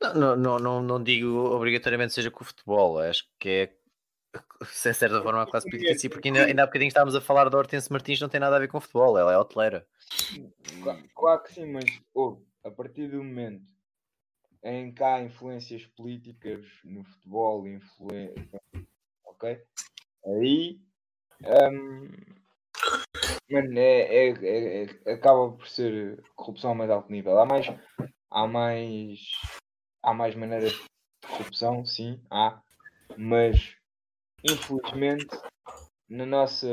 Não, 0.00 0.36
não, 0.36 0.58
não, 0.58 0.82
não, 0.82 1.02
digo 1.02 1.28
obrigatoriamente 1.54 2.14
seja 2.14 2.30
com 2.30 2.42
o 2.42 2.46
futebol, 2.46 2.98
acho 2.98 3.28
que 3.38 3.48
é 3.48 3.78
se 4.64 4.90
de 4.90 4.96
certa 4.96 5.22
forma 5.22 5.42
a 5.42 5.46
classe 5.46 5.68
política 5.68 5.94
si, 5.94 6.08
porque 6.08 6.28
ainda, 6.28 6.46
ainda 6.46 6.62
há 6.62 6.66
bocadinho 6.66 6.88
estávamos 6.88 7.14
a 7.14 7.20
falar 7.20 7.48
da 7.50 7.58
Hortense 7.58 7.92
Martins, 7.92 8.20
não 8.20 8.28
tem 8.28 8.40
nada 8.40 8.56
a 8.56 8.58
ver 8.58 8.68
com 8.68 8.80
futebol, 8.80 9.18
ela 9.18 9.32
é 9.32 9.38
hoteleira. 9.38 9.86
Cla- 10.82 11.02
Claro 11.14 11.42
que 11.42 11.52
sim, 11.52 11.66
mas 11.66 11.84
ouve, 12.14 12.47
a 12.68 12.70
partir 12.70 13.08
do 13.08 13.22
momento 13.22 13.66
em 14.62 14.92
que 14.92 15.02
há 15.02 15.22
influências 15.22 15.86
políticas 15.86 16.66
no 16.84 17.04
futebol, 17.04 17.64
ok? 19.24 19.62
Aí 20.24 20.80
hum, 21.44 22.10
mano, 23.50 23.78
é, 23.78 24.28
é- 24.28 24.30
é- 24.30 24.84
é- 25.06 25.12
acaba 25.12 25.52
por 25.52 25.66
ser 25.68 26.22
corrupção 26.36 26.72
a 26.72 26.74
mais 26.74 26.90
alto 26.90 27.10
nível. 27.10 27.38
Há 27.38 27.46
mais, 27.46 27.66
há 28.30 28.46
mais, 28.46 29.20
há 30.02 30.12
mais 30.14 30.34
maneiras 30.34 30.72
de 30.72 30.86
corrupção, 31.28 31.84
sim, 31.84 32.20
há, 32.30 32.60
mas 33.16 33.76
infelizmente 34.44 35.26
na 36.08 36.24
nossa, 36.24 36.66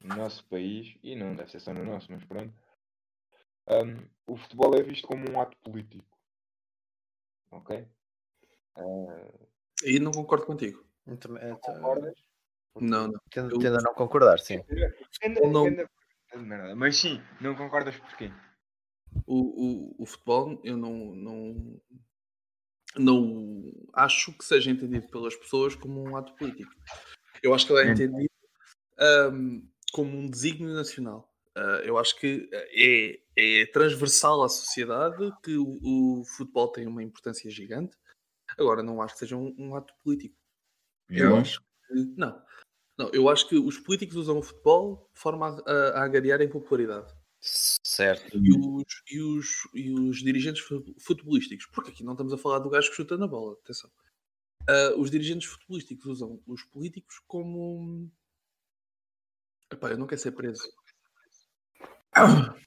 no 0.00 0.16
nosso 0.16 0.46
país, 0.48 0.96
e 1.02 1.16
não 1.16 1.34
deve 1.34 1.50
ser 1.50 1.60
só 1.60 1.72
no 1.72 1.84
nosso, 1.84 2.10
mas 2.10 2.24
pronto, 2.24 2.54
hum, 3.68 4.08
o 4.26 4.36
futebol 4.36 4.74
é 4.74 4.82
visto 4.82 5.06
como 5.06 5.30
um 5.30 5.40
ato 5.40 5.56
político. 5.58 6.04
Ok? 7.50 7.86
Ah, 8.76 9.28
Aí 9.84 9.98
não 9.98 10.10
concordo 10.12 10.46
contigo. 10.46 10.84
Então, 11.06 11.36
então, 11.36 11.58
concordas? 11.60 12.14
Não, 12.80 13.08
não. 13.08 13.20
tendo, 13.30 13.50
eu- 13.54 13.58
tendo 13.58 13.78
a 13.78 13.82
não 13.82 13.94
concordar, 13.94 14.38
sim. 14.40 14.62
Ou 15.40 15.50
não- 15.50 15.64
merda, 16.36 16.74
Mas 16.74 16.96
sim, 16.96 17.22
não 17.40 17.54
concordas 17.54 17.96
porquê? 17.96 18.30
O, 19.26 19.94
o, 19.98 20.02
o 20.02 20.06
futebol, 20.06 20.60
eu 20.64 20.76
não, 20.76 21.14
não, 21.14 21.80
não 22.96 23.72
acho 23.94 24.32
que 24.36 24.44
seja 24.44 24.70
entendido 24.70 25.08
pelas 25.08 25.34
pessoas 25.36 25.74
como 25.74 26.02
um 26.02 26.16
ato 26.16 26.32
político. 26.34 26.70
Eu 27.42 27.54
acho 27.54 27.66
que 27.66 27.72
ele 27.72 27.82
é 27.82 27.86
Hum. 27.86 27.92
entendido 27.92 28.30
ahm, 28.98 29.62
como 29.92 30.18
um 30.18 30.28
desígnio 30.28 30.74
nacional. 30.74 31.32
Ah, 31.54 31.80
eu 31.84 31.96
acho 31.98 32.18
que 32.18 32.48
é, 32.52 33.20
é 33.36 33.66
transversal 33.66 34.42
à 34.42 34.48
sociedade 34.48 35.30
que 35.42 35.56
o, 35.56 35.78
o 35.82 36.24
futebol 36.24 36.68
tem 36.68 36.86
uma 36.86 37.02
importância 37.02 37.50
gigante. 37.50 37.96
Agora, 38.58 38.82
não 38.82 39.02
acho 39.02 39.14
que 39.14 39.20
seja 39.20 39.36
um, 39.36 39.54
um 39.58 39.74
ato 39.74 39.92
político. 40.02 40.36
Eu 41.08 41.30
Não? 41.30 41.38
acho 41.38 41.60
que 41.60 41.94
não. 42.16 42.42
Não, 42.98 43.10
eu 43.10 43.28
acho 43.28 43.46
que 43.46 43.58
os 43.58 43.78
políticos 43.78 44.16
usam 44.16 44.38
o 44.38 44.42
futebol 44.42 45.10
de 45.14 45.20
forma 45.20 45.48
a, 45.66 45.70
a, 45.70 46.00
a 46.00 46.04
angariar 46.04 46.40
em 46.40 46.48
popularidade. 46.48 47.12
Certo. 47.40 48.38
E 48.38 48.50
os, 48.56 49.02
e, 49.10 49.20
os, 49.20 49.46
e 49.74 49.90
os 49.92 50.18
dirigentes 50.18 50.62
fu- 50.62 50.94
futebolísticos, 50.98 51.66
porque 51.66 51.90
aqui 51.90 52.02
não 52.02 52.14
estamos 52.14 52.32
a 52.32 52.38
falar 52.38 52.58
do 52.60 52.70
gajo 52.70 52.88
que 52.88 52.96
chuta 52.96 53.18
na 53.18 53.26
bola, 53.28 53.52
atenção. 53.62 53.90
Ah, 54.68 54.94
os 54.96 55.10
dirigentes 55.10 55.46
futebolísticos 55.48 56.06
usam 56.06 56.42
os 56.46 56.62
políticos 56.64 57.20
como. 57.26 58.10
Epá, 59.70 59.90
eu 59.90 59.98
não 59.98 60.06
quero 60.06 60.20
ser 60.20 60.32
preso. 60.32 60.62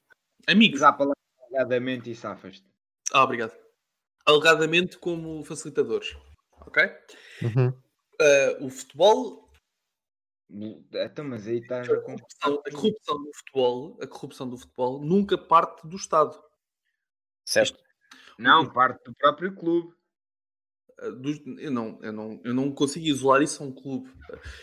Amigos. 0.50 0.78
Usar 0.80 0.88
a 0.88 0.92
palavra 0.92 1.16
alegadamente 1.48 2.10
e 2.10 2.14
safas-te. 2.14 2.64
Ah, 3.12 3.22
obrigado. 3.24 3.56
Alegadamente 4.26 4.98
como 4.98 5.42
facilitadores. 5.44 6.16
Ok? 6.66 6.82
Uhum. 7.42 7.72
Ah, 8.20 8.56
o 8.60 8.68
futebol 8.68 9.48
Então, 10.50 11.24
mas 11.24 11.46
aí 11.46 11.58
estás 11.58 11.88
a 11.88 12.00
corrupção, 12.00 12.62
a 12.66 12.70
corrupção 12.72 13.22
do 13.22 13.30
futebol, 13.34 13.98
a 14.02 14.06
corrupção 14.06 14.48
do 14.48 14.58
futebol 14.58 15.00
nunca 15.00 15.38
parte 15.38 15.86
do 15.86 15.96
Estado. 15.96 16.42
Certo. 17.44 17.78
Não, 18.38 18.68
parte 18.68 19.04
do 19.04 19.14
próprio 19.14 19.54
clube. 19.54 19.94
Uh, 21.00 21.12
dos- 21.12 21.40
eu, 21.58 21.70
não, 21.70 21.98
eu, 22.02 22.12
não, 22.12 22.40
eu 22.44 22.52
não 22.52 22.72
consigo 22.72 23.06
isolar 23.06 23.40
isso 23.42 23.62
a 23.62 23.66
um 23.66 23.72
clube. 23.72 24.12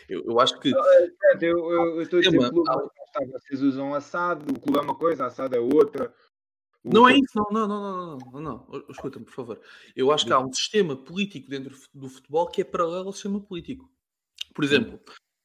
Eu, 0.10 0.24
eu 0.26 0.40
acho 0.40 0.60
que 0.60 0.72
Portanto, 0.72 1.44
Eu 1.44 1.58
eu- 1.58 1.96
eu 1.96 2.02
estou 2.02 2.20
a 2.20 2.22
dizer 2.22 2.50
clube, 2.50 2.70
há- 3.18 3.40
vocês 3.40 3.62
usam 3.62 3.94
assado, 3.94 4.52
o 4.52 4.60
clube 4.60 4.80
é 4.80 4.82
uma 4.82 4.96
coisa, 4.96 5.26
assado 5.26 5.56
é 5.56 5.60
outra. 5.60 6.14
O 6.84 6.94
não 6.94 7.08
é 7.08 7.14
isso, 7.18 7.34
não, 7.36 7.48
não, 7.52 7.68
não, 7.68 7.82
não, 7.82 8.18
não, 8.18 8.32
não, 8.32 8.42
não. 8.42 8.86
Escuta-me, 8.90 9.26
por 9.26 9.34
favor. 9.34 9.62
Eu 9.96 10.12
acho 10.12 10.26
que 10.26 10.34
há 10.34 10.40
um 10.40 10.54
sistema 10.54 10.96
político 10.96 11.50
dentro 11.50 11.76
do 11.94 12.10
futebol 12.10 12.48
que 12.48 12.62
é 12.62 12.64
paralelo 12.64 13.08
ao 13.08 13.14
sistema 13.14 13.42
político. 13.42 13.92
Por 14.54 14.64
exemplo, 14.64 15.00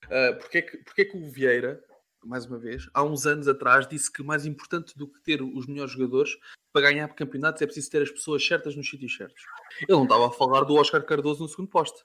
uh, 0.05 0.39
porque, 0.39 0.59
é 0.59 0.63
que, 0.63 0.77
porque 0.79 1.03
é 1.03 1.05
que 1.05 1.17
o 1.17 1.29
Vieira 1.29 1.83
mais 2.25 2.47
uma 2.47 2.59
vez, 2.59 2.89
há 2.95 3.03
uns 3.03 3.27
anos 3.27 3.49
atrás 3.49 3.87
disse 3.87 4.11
que 4.11 4.23
mais 4.23 4.47
importante 4.47 4.97
do 4.97 5.09
que 5.09 5.21
ter 5.23 5.43
os 5.43 5.67
melhores 5.67 5.93
jogadores 5.93 6.37
para 6.73 6.91
ganhar 6.91 7.09
campeonatos 7.09 7.61
é 7.61 7.67
preciso 7.67 7.91
ter 7.91 8.03
as 8.03 8.11
pessoas 8.11 8.47
certas 8.47 8.77
nos 8.77 8.89
sítios 8.89 9.15
certos. 9.17 9.43
Ele 9.81 9.93
não 9.93 10.05
estava 10.05 10.29
a 10.29 10.31
falar 10.31 10.63
do 10.65 10.75
Oscar 10.75 11.05
Cardoso 11.05 11.43
no 11.43 11.49
segundo 11.49 11.69
poste. 11.69 12.03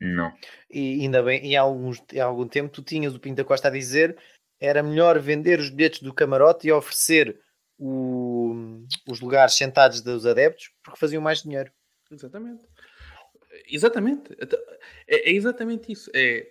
Não. 0.00 0.32
E 0.68 1.02
ainda 1.02 1.22
bem, 1.22 1.40
em, 1.40 1.56
alguns, 1.56 2.02
em 2.12 2.20
algum 2.20 2.48
tempo 2.48 2.72
tu 2.72 2.82
tinhas 2.82 3.14
o 3.14 3.20
Pinta 3.20 3.44
Costa 3.44 3.68
a 3.68 3.70
dizer 3.70 4.18
era 4.64 4.82
melhor 4.82 5.18
vender 5.20 5.58
os 5.60 5.70
bilhetes 5.70 6.00
do 6.00 6.12
camarote 6.12 6.66
e 6.68 6.72
oferecer 6.72 7.40
o- 7.78 8.84
os 9.08 9.20
lugares 9.20 9.54
sentados 9.54 10.00
dos 10.00 10.24
adeptos 10.26 10.70
porque 10.82 10.98
faziam 10.98 11.22
mais 11.22 11.42
dinheiro. 11.42 11.72
Exatamente. 12.10 12.62
Exatamente. 13.68 14.34
Então, 14.40 14.58
É, 15.06 15.30
é 15.30 15.32
exatamente 15.32 15.92
isso. 15.92 16.10
É, 16.14 16.50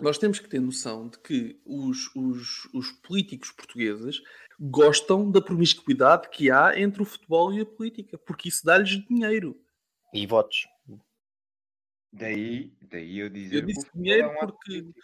nós 0.00 0.16
temos 0.18 0.38
que 0.38 0.48
ter 0.48 0.60
noção 0.60 1.08
de 1.08 1.18
que 1.18 1.60
os, 1.64 2.14
os, 2.14 2.64
os 2.72 2.92
políticos 2.92 3.50
portugueses 3.50 4.22
gostam 4.60 5.30
da 5.30 5.40
promiscuidade 5.40 6.28
que 6.30 6.50
há 6.50 6.78
entre 6.78 7.02
o 7.02 7.04
futebol 7.04 7.52
e 7.52 7.60
a 7.60 7.66
política, 7.66 8.16
porque 8.18 8.48
isso 8.48 8.64
dá-lhes 8.64 8.90
dinheiro. 9.06 9.60
E 10.14 10.26
votos. 10.26 10.66
Daí, 12.12 12.72
daí 12.82 13.18
eu 13.18 13.28
dizer 13.28 13.56
Eu 13.56 13.66
disse 13.66 13.86
dinheiro 13.94 14.28
é 14.28 14.34
ato 14.42 14.52
porque 14.52 14.82
político. 14.82 15.00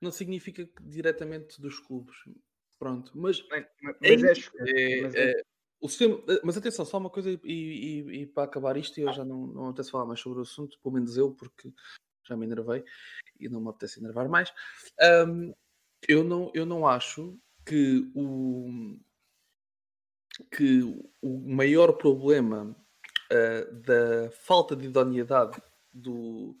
Não 0.00 0.10
significa 0.10 0.64
que 0.66 0.82
diretamente 0.82 1.60
dos 1.60 1.78
clubes. 1.78 2.16
Pronto, 2.78 3.12
mas 3.14 3.42
Mas, 3.48 3.66
mas- 3.82 3.96
É 4.02 4.16
mas 4.16 4.22
é, 4.24 4.32
é- 4.98 5.02
mas 5.02 5.14
é- 5.14 5.30
é- 5.30 5.42
o 5.80 5.88
sistema, 5.88 6.22
eh, 6.28 6.40
mas 6.42 6.56
atenção, 6.56 6.84
só 6.84 6.98
uma 6.98 7.10
coisa 7.10 7.30
e, 7.30 7.38
e- 7.44 8.22
e 8.22 8.26
para 8.26 8.44
acabar 8.44 8.76
isto, 8.76 8.98
eu 8.98 9.12
já 9.12 9.24
não, 9.24 9.46
não 9.46 9.68
apetece 9.68 9.90
falar 9.90 10.06
mais 10.06 10.20
sobre 10.20 10.38
o 10.38 10.42
assunto, 10.42 10.78
pelo 10.82 10.94
menos 10.94 11.16
eu, 11.16 11.32
porque 11.32 11.72
já 12.26 12.36
me 12.36 12.46
enervei 12.46 12.82
e 13.38 13.48
não 13.48 13.60
me 13.60 13.68
apetece 13.68 14.00
enervar 14.00 14.28
mais. 14.28 14.52
Ahm, 15.00 15.52
eu, 16.08 16.24
não, 16.24 16.50
eu 16.54 16.64
não 16.66 16.86
acho 16.86 17.38
que 17.66 18.10
o, 18.14 18.96
que 20.50 20.82
o 21.22 21.38
maior 21.40 21.92
problema 21.94 22.74
ah, 23.30 23.70
da 23.72 24.30
falta 24.32 24.74
de 24.74 24.86
idoneidade 24.86 25.60
do, 25.92 26.56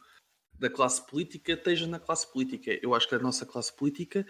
da 0.58 0.70
classe 0.70 1.04
política 1.06 1.52
esteja 1.52 1.86
na 1.86 1.98
classe 1.98 2.30
política. 2.30 2.78
Eu 2.82 2.94
acho 2.94 3.08
que 3.08 3.14
a 3.14 3.18
nossa 3.18 3.44
classe 3.44 3.74
política 3.74 4.26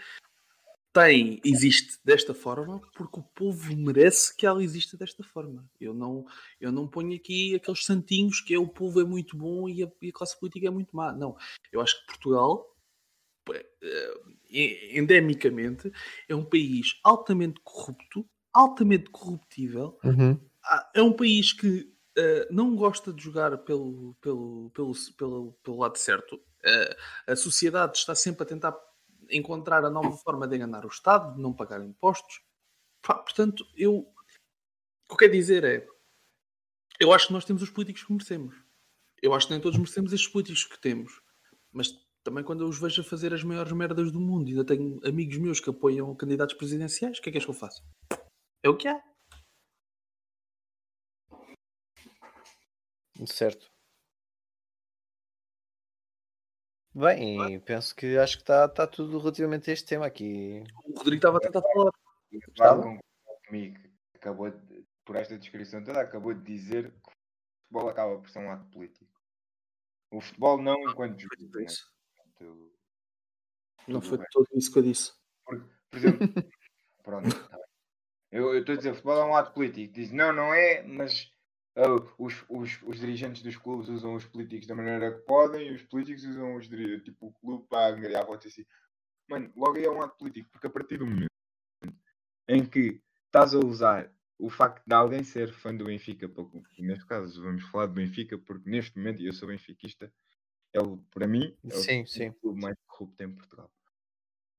tem, 0.92 1.40
existe 1.44 1.98
desta 2.04 2.32
forma 2.32 2.80
porque 2.94 3.18
o 3.18 3.22
povo 3.22 3.76
merece 3.76 4.34
que 4.36 4.46
ela 4.46 4.62
exista 4.62 4.96
desta 4.96 5.24
forma. 5.24 5.68
Eu 5.80 5.92
não, 5.92 6.24
eu 6.60 6.70
não 6.70 6.86
ponho 6.86 7.16
aqui 7.16 7.54
aqueles 7.56 7.84
santinhos 7.84 8.40
que 8.40 8.54
é 8.54 8.58
o 8.58 8.68
povo 8.68 9.00
é 9.00 9.04
muito 9.04 9.36
bom 9.36 9.68
e 9.68 9.82
a, 9.82 9.90
e 10.00 10.08
a 10.08 10.12
classe 10.12 10.38
política 10.38 10.68
é 10.68 10.70
muito 10.70 10.94
má. 10.94 11.12
Não. 11.12 11.36
Eu 11.72 11.80
acho 11.80 12.00
que 12.00 12.06
Portugal, 12.06 12.76
eh, 13.52 13.66
eh, 14.52 14.98
endemicamente, 14.98 15.92
é 16.28 16.34
um 16.34 16.44
país 16.44 17.00
altamente 17.02 17.60
corrupto, 17.64 18.24
altamente 18.52 19.10
corruptível, 19.10 19.98
ah, 20.62 20.90
é 20.94 21.02
um 21.02 21.12
país 21.12 21.52
que 21.52 21.92
eh, 22.16 22.48
não 22.50 22.76
gosta 22.76 23.12
de 23.12 23.22
jogar 23.22 23.58
pelo, 23.58 24.14
pelo, 24.20 24.70
pelo, 24.70 24.92
pelo, 25.16 25.52
pelo 25.62 25.78
lado 25.78 25.96
certo. 25.98 26.40
Eh, 26.64 26.96
a 27.26 27.36
sociedade 27.36 27.98
está 27.98 28.14
sempre 28.14 28.44
a 28.44 28.46
tentar 28.46 28.76
encontrar 29.30 29.84
a 29.84 29.90
nova 29.90 30.12
forma 30.18 30.46
de 30.46 30.56
enganar 30.56 30.84
o 30.84 30.88
Estado, 30.88 31.34
de 31.34 31.42
não 31.42 31.52
pagar 31.52 31.84
impostos. 31.84 32.42
Pá, 33.02 33.14
portanto, 33.14 33.64
eu. 33.76 33.96
O 33.96 35.08
que 35.08 35.14
eu 35.14 35.16
quero 35.16 35.32
dizer 35.32 35.64
é. 35.64 35.86
Eu 37.00 37.12
acho 37.12 37.26
que 37.26 37.32
nós 37.32 37.44
temos 37.44 37.62
os 37.62 37.70
políticos 37.70 38.04
que 38.04 38.12
merecemos. 38.12 38.54
Eu 39.20 39.34
acho 39.34 39.46
que 39.46 39.52
nem 39.52 39.60
todos 39.60 39.78
merecemos 39.78 40.12
estes 40.12 40.30
políticos 40.30 40.64
que 40.64 40.80
temos. 40.80 41.20
Mas 41.72 41.88
também 42.22 42.44
quando 42.44 42.62
eu 42.62 42.68
os 42.68 42.78
vejo 42.78 43.02
a 43.02 43.04
fazer 43.04 43.34
as 43.34 43.42
maiores 43.42 43.72
merdas 43.72 44.12
do 44.12 44.20
mundo, 44.20 44.48
ainda 44.48 44.64
tenho 44.64 45.00
amigos 45.04 45.36
meus 45.38 45.60
que 45.60 45.70
apoiam 45.70 46.14
candidatos 46.14 46.54
presidenciais, 46.54 47.18
o 47.18 47.22
que 47.22 47.28
é 47.28 47.32
que 47.32 47.38
és 47.38 47.44
que 47.44 47.50
eu 47.50 47.54
faço? 47.54 47.82
É 48.62 48.68
o 48.68 48.76
que 48.76 48.88
é. 48.88 49.00
Certo. 53.26 53.70
Bem, 56.94 57.54
e 57.54 57.60
penso 57.60 57.94
que 57.94 58.16
acho 58.18 58.36
que 58.36 58.42
está 58.42 58.68
tá 58.68 58.86
tudo 58.86 59.18
relativamente 59.18 59.68
a 59.68 59.72
este 59.72 59.86
tema 59.86 60.06
aqui. 60.06 60.62
O 60.86 60.98
Rodrigo 60.98 61.16
estava 61.16 61.38
a 61.38 61.40
tentar 61.40 61.62
falar. 61.62 61.90
Estava? 62.30 62.98
Comigo, 63.46 63.78
acabou 64.14 64.50
de, 64.50 64.86
por 65.04 65.16
esta 65.16 65.36
descrição 65.36 65.82
toda, 65.82 66.00
acabou 66.00 66.34
de 66.34 66.42
dizer 66.42 66.92
que 66.92 67.10
o 67.10 67.12
futebol 67.62 67.88
acaba 67.88 68.18
por 68.18 68.30
ser 68.30 68.38
um 68.38 68.50
ato 68.50 68.64
político. 68.66 69.12
O 70.12 70.20
futebol 70.20 70.62
não 70.62 70.88
enquanto 70.88 71.18
jogo. 71.18 71.34
Né? 71.40 71.66
Portanto, 72.36 72.72
Não 73.88 74.00
foi 74.00 74.18
bem. 74.18 74.26
tudo 74.30 74.48
isso 74.54 74.72
que 74.72 74.78
eu 74.78 74.82
disse. 74.82 75.12
Por, 75.44 75.68
por 75.90 75.98
exemplo, 75.98 76.18
pronto, 77.02 77.48
tá 77.48 77.58
eu 78.30 78.58
estou 78.58 78.72
a 78.72 78.76
dizer, 78.76 78.90
o 78.90 78.94
futebol 78.94 79.18
é 79.18 79.24
um 79.24 79.36
ato 79.36 79.52
político. 79.52 79.92
Diz, 79.92 80.12
não, 80.12 80.32
não 80.32 80.54
é, 80.54 80.82
mas 80.82 81.33
ah, 81.76 81.94
os, 82.18 82.44
os, 82.48 82.82
os 82.82 83.00
dirigentes 83.00 83.42
dos 83.42 83.56
clubes 83.56 83.88
usam 83.88 84.14
os 84.14 84.24
políticos 84.24 84.66
da 84.66 84.74
maneira 84.74 85.12
que 85.12 85.26
podem 85.26 85.68
e 85.68 85.74
os 85.74 85.82
políticos 85.82 86.24
usam 86.24 86.56
os 86.56 86.68
tipo, 86.68 87.26
o 87.26 87.32
clube 87.32 87.66
para 87.68 87.94
angariar 87.94 88.26
votos 88.26 88.46
assim. 88.46 88.64
Mano, 89.28 89.52
logo 89.56 89.76
aí 89.76 89.84
é 89.84 89.90
um 89.90 90.02
ato 90.02 90.16
político, 90.18 90.50
porque 90.50 90.66
a 90.66 90.70
partir 90.70 90.98
do 90.98 91.06
momento 91.06 91.30
em 92.48 92.64
que 92.64 93.02
estás 93.26 93.54
a 93.54 93.58
usar 93.58 94.12
o 94.38 94.50
facto 94.50 94.84
de 94.86 94.94
alguém 94.94 95.22
ser 95.24 95.52
fã 95.52 95.74
do 95.74 95.84
Benfica, 95.86 96.28
porque 96.28 96.82
neste 96.82 97.06
caso 97.06 97.42
vamos 97.42 97.62
falar 97.64 97.86
do 97.86 97.94
Benfica, 97.94 98.36
porque 98.38 98.68
neste 98.68 98.96
momento, 98.98 99.22
e 99.22 99.26
eu 99.26 99.32
sou 99.32 99.48
benfiquista, 99.48 100.12
é 100.72 100.80
o, 100.80 100.98
para 101.10 101.26
mim, 101.26 101.56
é 101.64 101.74
o 101.74 101.80
Sim, 101.80 102.04
segundo 102.04 102.06
sim. 102.06 102.40
clube 102.40 102.60
mais 102.60 102.76
corrupto 102.86 103.22
em 103.22 103.34
Portugal. 103.34 103.70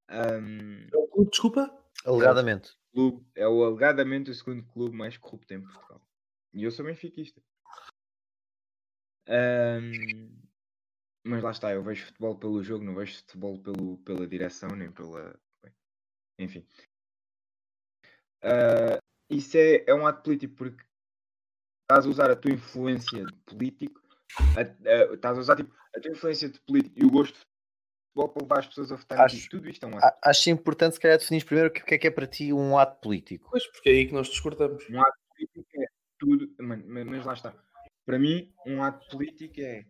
Ahm, 0.07 0.87
É 0.91 0.97
o 0.97 1.07
clube, 1.07 1.29
desculpa? 1.29 1.85
Alegadamente. 2.05 2.71
clube, 2.93 3.25
é 3.35 3.47
o 3.47 3.63
alegadamente 3.63 4.31
o 4.31 4.33
segundo 4.33 4.63
clube 4.63 4.95
mais 4.95 5.17
corrupto 5.17 5.53
em 5.53 5.61
Portugal. 5.61 6.01
E 6.55 6.63
eu 6.63 6.71
sou 6.71 6.85
benfiquista. 6.85 7.41
Ahm, 9.27 10.31
mas 11.25 11.43
lá 11.43 11.51
está, 11.51 11.71
eu 11.73 11.83
vejo 11.83 12.05
futebol 12.05 12.37
pelo 12.37 12.63
jogo, 12.63 12.85
não 12.85 12.95
vejo 12.95 13.17
futebol 13.17 13.59
pelo, 13.61 13.97
pela 13.99 14.25
direção, 14.25 14.69
nem 14.69 14.89
pela. 14.89 15.37
enfim. 16.39 16.65
Ah, 18.41 18.97
isso 19.29 19.57
é, 19.57 19.83
é 19.85 19.93
um 19.93 20.07
ato 20.07 20.23
político 20.23 20.55
porque 20.55 20.81
estás 21.81 22.05
a 22.05 22.09
usar 22.09 22.31
a 22.31 22.35
tua 22.37 22.51
influência 22.53 23.25
de 23.25 23.33
político, 23.45 24.01
a- 24.55 24.61
a- 25.11 25.13
estás 25.13 25.37
a 25.37 25.41
usar 25.41 25.55
tipo, 25.57 25.75
a 25.93 25.99
tua 25.99 26.11
influência 26.11 26.49
de 26.49 26.59
político 26.61 26.97
e 26.97 27.05
o 27.05 27.11
gosto 27.11 27.33
de 27.33 27.39
futebol 28.13 28.29
para 28.29 28.43
levar 28.43 28.59
as 28.59 28.67
pessoas 28.67 28.91
a 28.93 28.95
votar. 28.95 29.19
Acho- 29.21 29.49
Tudo 29.49 29.67
isto 29.67 29.83
é 29.85 29.89
um 29.89 29.97
ato 29.97 30.17
Acho 30.23 30.49
importante, 30.51 30.93
se 30.93 30.99
calhar, 31.01 31.17
definir 31.17 31.43
primeiro 31.43 31.69
o 31.69 31.73
que 31.73 31.81
o 31.81 31.85
que 31.85 31.95
é 31.95 31.97
que 31.97 32.07
é 32.07 32.11
para 32.11 32.27
ti 32.27 32.53
um 32.53 32.77
ato 32.77 33.01
político. 33.01 33.49
Pois, 33.49 33.65
porque 33.71 33.89
é 33.89 33.93
aí 33.93 34.07
que 34.07 34.13
nós 34.13 34.27
discordamos. 34.27 34.87
Um 34.89 35.01
ato 35.01 35.17
político 35.35 35.65
é 35.81 35.94
tudo, 36.25 36.63
mano, 36.63 36.83
mas, 36.87 37.25
lá 37.25 37.33
está. 37.33 37.53
Para 38.05 38.17
mim, 38.17 38.51
um 38.65 38.81
ato 38.83 39.07
político 39.09 39.61
é. 39.61 39.85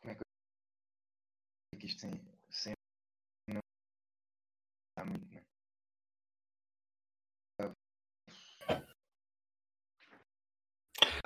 Como 0.00 0.12
é 0.12 0.14
que 0.14 0.22
eu 1.74 1.86
isto 1.86 2.00
sem. 2.00 2.12
sem 2.50 2.72
não. 3.48 3.60
Está 4.90 5.04
muito, 5.04 5.26
mano. 5.34 5.46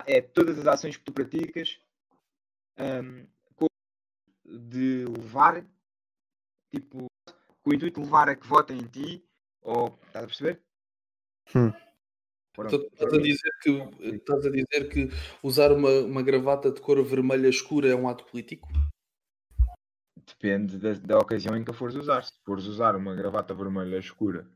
É 0.05 0.21
todas 0.21 0.59
as 0.59 0.67
ações 0.67 0.97
que 0.97 1.05
tu 1.05 1.13
praticas 1.13 1.81
com- 3.55 3.67
de 4.45 5.05
levar, 5.05 5.65
tipo, 6.71 7.07
com 7.63 7.71
o 7.71 7.75
intuito 7.75 8.01
de 8.01 8.07
levar 8.07 8.29
a 8.29 8.35
que 8.35 8.47
votem 8.47 8.79
em 8.79 8.87
ti, 8.89 9.25
ou 9.61 9.97
estás 10.07 10.25
a 10.25 10.27
perceber? 10.27 10.72
Hum. 11.55 11.73
Então, 12.59 12.81
Estás 12.93 13.15
a 13.15 13.19
dizer 13.19 13.51
que, 13.63 13.71
estás 14.15 14.47
a 14.47 14.51
dizer 14.51 14.89
que 14.91 15.09
usar 15.43 15.73
uma, 15.73 15.89
uma 16.01 16.23
gravata 16.23 16.71
de 16.71 16.81
cor 16.81 17.03
vermelha 17.03 17.49
escura 17.49 17.89
é 17.89 17.95
um 17.95 18.09
ato 18.09 18.25
político? 18.27 18.69
Depende 20.27 20.79
da, 20.79 20.93
da 20.95 21.19
ocasião 21.19 21.57
em 21.57 21.65
que 21.65 21.71
a 21.71 21.75
fores 21.75 21.97
usar. 21.97 22.25
Se 22.25 22.39
fores 22.45 22.67
usar 22.67 22.95
uma 22.95 23.15
gravata 23.15 23.55
vermelha 23.55 23.97
escura, 23.99 24.47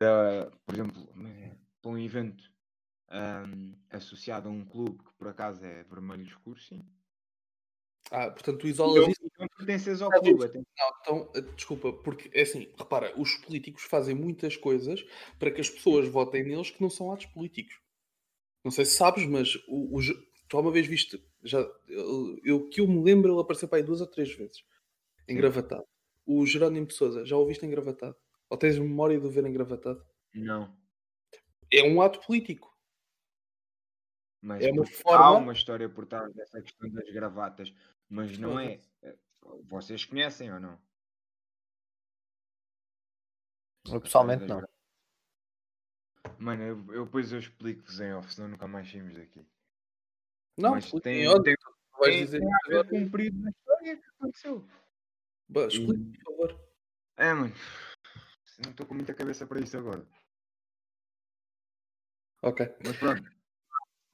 da- 0.00 0.50
por 0.66 0.74
exemplo, 0.74 1.06
para 1.80 1.90
um 1.90 1.98
evento 1.98 2.50
ahm, 3.08 3.74
associado 3.90 4.48
a 4.48 4.52
um 4.52 4.64
clube 4.64 5.02
que 5.04 5.12
por 5.14 5.28
acaso 5.28 5.64
é 5.64 5.84
vermelho 5.84 6.24
escuro, 6.24 6.58
sim. 6.60 6.84
Ah, 8.10 8.30
portanto, 8.30 8.58
tu 8.58 8.66
isolas 8.68 9.02
não, 9.02 9.08
isso. 9.10 9.20
Não 9.58 9.66
pertences 9.66 10.02
ao 10.02 10.12
Ah, 10.12 10.20
clube. 10.20 10.52
Não, 10.54 10.90
então, 11.00 11.32
eh, 11.34 11.40
desculpa, 11.54 11.92
porque 11.92 12.30
é 12.32 12.42
assim, 12.42 12.70
repara, 12.78 13.12
os 13.18 13.34
políticos 13.38 13.82
fazem 13.84 14.14
muitas 14.14 14.56
coisas 14.56 15.04
para 15.38 15.50
que 15.50 15.60
as 15.60 15.70
pessoas 15.70 16.06
votem 16.08 16.44
neles 16.44 16.70
que 16.70 16.80
não 16.82 16.90
são 16.90 17.12
atos 17.12 17.26
políticos. 17.26 17.78
Não 18.64 18.70
sei 18.70 18.84
se 18.84 18.96
sabes, 18.96 19.26
mas 19.26 19.54
o, 19.68 19.96
o, 19.98 20.00
tu 20.48 20.56
alguma 20.56 20.72
vez 20.72 20.86
viste, 20.86 21.22
já, 21.42 21.58
eu, 21.88 22.38
eu- 22.44 22.68
que 22.68 22.80
eu 22.80 22.88
me 22.88 23.02
lembro, 23.02 23.32
ele 23.32 23.40
apareceu 23.40 23.68
para 23.68 23.78
aí 23.78 23.84
duas 23.84 24.00
ou 24.00 24.06
três 24.06 24.32
vezes, 24.34 24.64
engravatado. 25.28 25.84
O 26.26 26.44
Jerónimo 26.44 26.86
de 26.86 26.94
Souza, 26.94 27.24
já 27.24 27.36
o 27.36 27.46
viste 27.46 27.64
engravatado? 27.64 28.16
Ou 28.50 28.56
tens 28.58 28.78
memória 28.78 29.18
de 29.18 29.26
o 29.26 29.30
ver 29.30 29.46
engravatado? 29.46 30.04
Não. 30.34 30.76
É 31.72 31.82
um 31.84 32.00
ato 32.00 32.20
político. 32.26 32.74
Mas 34.42 34.64
É 34.64 34.70
uma 34.70 34.86
forma- 34.86 35.24
há 35.24 35.36
uma 35.36 35.52
história 35.52 35.88
por 35.88 36.06
trás 36.06 36.32
dessa 36.34 36.60
questão 36.62 36.88
das 36.90 37.08
gravatas. 37.12 37.72
Mas 38.08 38.38
não 38.38 38.58
é. 38.58 38.78
Vocês 39.64 40.04
conhecem 40.04 40.52
ou 40.52 40.60
não? 40.60 40.78
Eu 43.88 44.00
pessoalmente 44.00 44.44
não. 44.44 44.62
Mano, 46.38 46.62
eu, 46.62 46.94
eu 46.94 47.04
depois 47.04 47.32
eu 47.32 47.38
explico-vos 47.38 48.00
em 48.00 48.12
off, 48.12 48.32
senão 48.34 48.48
nunca 48.48 48.66
mais 48.66 48.90
saímos 48.90 49.14
daqui. 49.14 49.46
Não, 50.58 50.72
Mas 50.72 50.90
tem- 51.02 51.22
em 51.22 51.28
onda, 51.28 51.44
tem- 51.44 51.56
vais 51.98 52.14
Tem, 52.14 52.24
dizer 52.24 52.40
tem 52.40 52.48
a 52.54 52.68
ver 52.82 52.88
com 52.88 53.02
o 53.04 53.10
período 53.10 53.42
da 53.42 53.50
história 53.50 53.96
que 53.96 54.08
aconteceu. 54.08 54.68
Explica, 55.68 56.24
por 56.24 56.32
favor. 56.48 56.70
É, 57.16 57.32
mano. 57.32 57.54
Não 58.64 58.70
estou 58.70 58.86
com 58.86 58.94
muita 58.94 59.14
cabeça 59.14 59.46
para 59.46 59.60
isso 59.60 59.76
agora. 59.76 60.04
Ok. 62.42 62.66
Mas 62.84 62.96
pronto. 62.96 63.22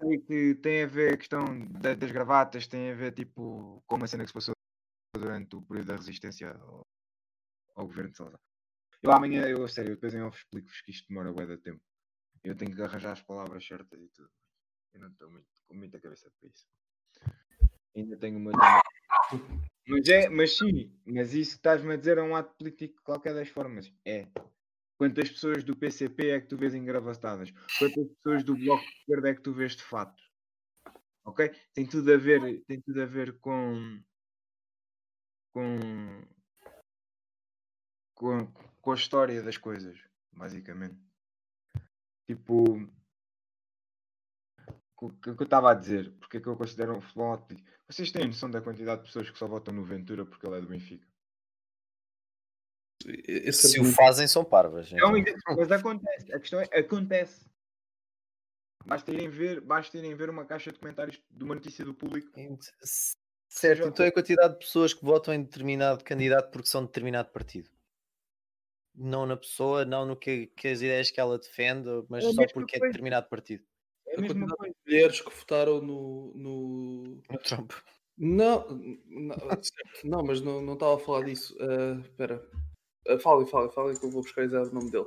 Sei 0.00 0.18
que 0.18 0.54
tem 0.56 0.82
a 0.82 0.86
ver 0.86 1.14
a 1.14 1.16
questão 1.16 1.44
da- 1.80 1.94
das 1.94 2.10
gravatas, 2.10 2.66
tem 2.66 2.90
a 2.90 2.94
ver 2.94 3.12
tipo 3.12 3.82
com 3.86 3.96
uma 3.96 4.06
cena 4.06 4.24
que 4.24 4.28
se 4.28 4.34
passou 4.34 4.54
durante 5.14 5.56
o 5.56 5.62
período 5.62 5.88
da 5.88 5.96
resistência 5.96 6.52
ao, 6.52 6.86
ao 7.76 7.86
governo 7.86 8.10
de 8.10 8.16
Salazar. 8.16 8.40
Eu 9.02 9.12
amanhã, 9.12 9.46
eu 9.46 9.64
a 9.64 9.68
sério, 9.68 9.94
depois 9.94 10.14
em 10.14 10.22
off 10.22 10.38
explico-vos 10.38 10.80
que 10.80 10.90
isto 10.90 11.08
demora 11.08 11.32
bué 11.32 11.46
de 11.46 11.58
tempo. 11.58 11.82
Eu 12.42 12.56
tenho 12.56 12.74
que 12.74 12.82
arranjar 12.82 13.12
as 13.12 13.22
palavras 13.22 13.64
certas 13.66 14.00
e 14.00 14.08
tudo. 14.08 14.30
Eu 14.94 15.00
não 15.00 15.08
estou 15.08 15.30
muito, 15.30 15.48
com 15.66 15.74
muita 15.74 16.00
cabeça 16.00 16.30
para 16.30 16.48
isso. 16.48 16.66
Ainda 17.94 18.16
tenho 18.16 18.38
uma. 18.38 18.52
Mas 19.86 20.08
é, 20.08 20.28
mas 20.28 20.56
sim, 20.56 20.92
mas 21.04 21.34
isso 21.34 21.52
que 21.52 21.56
estás-me 21.58 21.92
a 21.92 21.96
dizer 21.96 22.18
é 22.18 22.22
um 22.22 22.36
ato 22.36 22.54
político 22.56 22.96
de 22.96 23.02
qualquer 23.02 23.34
das 23.34 23.48
formas. 23.48 23.92
É. 24.04 24.28
Quantas 24.96 25.30
pessoas 25.30 25.64
do 25.64 25.76
PCP 25.76 26.30
é 26.30 26.40
que 26.40 26.46
tu 26.46 26.56
vês 26.56 26.74
engravatadas? 26.74 27.52
Quantas 27.78 28.06
pessoas 28.14 28.44
do 28.44 28.56
Bloco 28.56 28.84
de 28.84 28.98
Esquerda 28.98 29.30
é 29.30 29.34
que 29.34 29.42
tu 29.42 29.52
vês 29.52 29.74
de 29.74 29.82
fato? 29.82 30.22
Ok? 31.24 31.50
Tem 31.74 31.86
tudo 31.86 32.12
a 32.12 32.16
ver, 32.16 32.62
tem 32.66 32.80
tudo 32.80 33.02
a 33.02 33.06
ver 33.06 33.38
com 33.40 34.00
com, 38.22 38.46
com 38.80 38.92
a 38.92 38.94
história 38.94 39.42
das 39.42 39.56
coisas, 39.56 39.98
basicamente. 40.32 40.96
Tipo, 42.28 42.88
o 45.00 45.10
que 45.10 45.28
eu 45.30 45.34
estava 45.42 45.72
a 45.72 45.74
dizer, 45.74 46.12
porque 46.20 46.36
é 46.36 46.40
que 46.40 46.46
eu 46.46 46.56
considero 46.56 47.00
futebol 47.00 47.34
um 47.34 47.38
político? 47.38 47.68
Vocês 47.88 48.12
têm 48.12 48.28
noção 48.28 48.48
da 48.48 48.62
quantidade 48.62 49.00
de 49.00 49.08
pessoas 49.08 49.28
que 49.28 49.36
só 49.36 49.48
votam 49.48 49.74
no 49.74 49.84
Ventura 49.84 50.24
porque 50.24 50.46
ele 50.46 50.56
é 50.56 50.60
do 50.60 50.68
Benfica? 50.68 51.04
Esse 53.04 53.68
Se 53.70 53.78
o 53.78 53.80
argumento- 53.80 53.96
fazem, 53.96 54.28
são 54.28 54.44
parvas. 54.44 54.92
É 54.92 54.96
então. 54.96 55.56
mas 55.56 55.72
acontece. 55.72 56.32
A 56.32 56.38
questão 56.38 56.60
é, 56.60 56.78
acontece. 56.78 57.50
Basta 58.86 59.10
irem 59.12 59.28
ver, 59.28 59.60
basta 59.60 59.98
irem 59.98 60.14
ver 60.14 60.30
uma 60.30 60.44
caixa 60.44 60.70
de 60.72 60.78
comentários 60.78 61.20
de 61.28 61.42
uma 61.42 61.56
notícia 61.56 61.84
do 61.84 61.92
público. 61.92 62.30
Certo, 63.48 63.88
então 63.88 64.06
é 64.06 64.08
a 64.08 64.12
quantidade 64.12 64.54
de 64.54 64.60
pessoas 64.60 64.94
que 64.94 65.04
votam 65.04 65.34
em 65.34 65.42
determinado 65.42 66.04
candidato 66.04 66.52
porque 66.52 66.68
são 66.68 66.82
de 66.82 66.86
determinado 66.86 67.28
partido. 67.30 67.68
Não 68.94 69.24
na 69.26 69.36
pessoa, 69.36 69.84
não 69.84 70.04
no 70.04 70.16
que, 70.16 70.48
que 70.48 70.68
as 70.68 70.78
ideias 70.82 71.10
que 71.10 71.18
ela 71.20 71.38
defende, 71.38 71.88
mas 72.08 72.24
É 72.24 72.32
só 72.32 72.46
porque 72.52 72.76
é 72.76 72.78
de 72.78 72.80
coisa. 72.80 72.92
determinado 72.92 73.28
partido. 73.28 73.64
É 74.06 74.18
a 74.18 74.20
mesma 74.20 74.46
coisa. 74.48 74.74
mulheres 74.86 75.20
que 75.20 75.34
votaram 75.34 75.80
no. 75.80 76.32
no... 76.34 77.22
O 77.30 77.38
Trump. 77.38 77.72
Não, 78.18 78.68
não, 79.06 79.36
certo, 79.62 80.04
não, 80.04 80.22
mas 80.22 80.40
não 80.42 80.60
não 80.60 80.74
estava 80.74 80.96
a 80.96 80.98
falar 80.98 81.24
disso. 81.24 81.56
Ah, 81.58 81.98
Espera. 82.02 82.46
Uh, 83.08 83.18
falem, 83.18 83.46
falem, 83.46 83.70
falem 83.72 83.96
que 83.98 84.04
eu 84.04 84.10
vou 84.10 84.22
buscar 84.22 84.42
exato 84.42 84.70
o 84.70 84.74
nome 84.74 84.90
dele. 84.90 85.06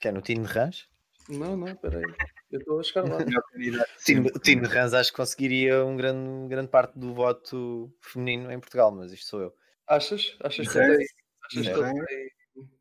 Que 0.00 0.08
é 0.08 0.12
no 0.12 0.22
Tino 0.22 0.44
de 0.46 0.52
Rãs? 0.52 0.88
Não, 1.28 1.56
não, 1.56 1.68
espera 1.68 1.98
aí. 1.98 2.14
Eu 2.50 2.60
estou 2.60 2.80
a 2.80 2.82
chegar 2.82 3.08
lá. 3.08 3.18
O 3.18 4.04
Tino, 4.04 4.26
o 4.34 4.38
Tino 4.38 4.62
de 4.62 4.68
Rãs 4.68 4.94
acho 4.94 5.10
que 5.10 5.16
conseguiria 5.16 5.84
um 5.84 5.96
grande, 5.96 6.48
grande 6.48 6.68
parte 6.68 6.98
do 6.98 7.12
voto 7.14 7.92
feminino 8.00 8.50
em 8.50 8.58
Portugal, 8.60 8.90
mas 8.90 9.12
isto 9.12 9.26
sou 9.26 9.42
eu. 9.42 9.54
Achas? 9.86 10.36
Achas 10.40 10.66
que 10.66 10.72
Sim. 10.72 11.04
Achas 11.46 11.62
que 11.62 11.68
ele 11.68 11.92
tem? 11.92 12.30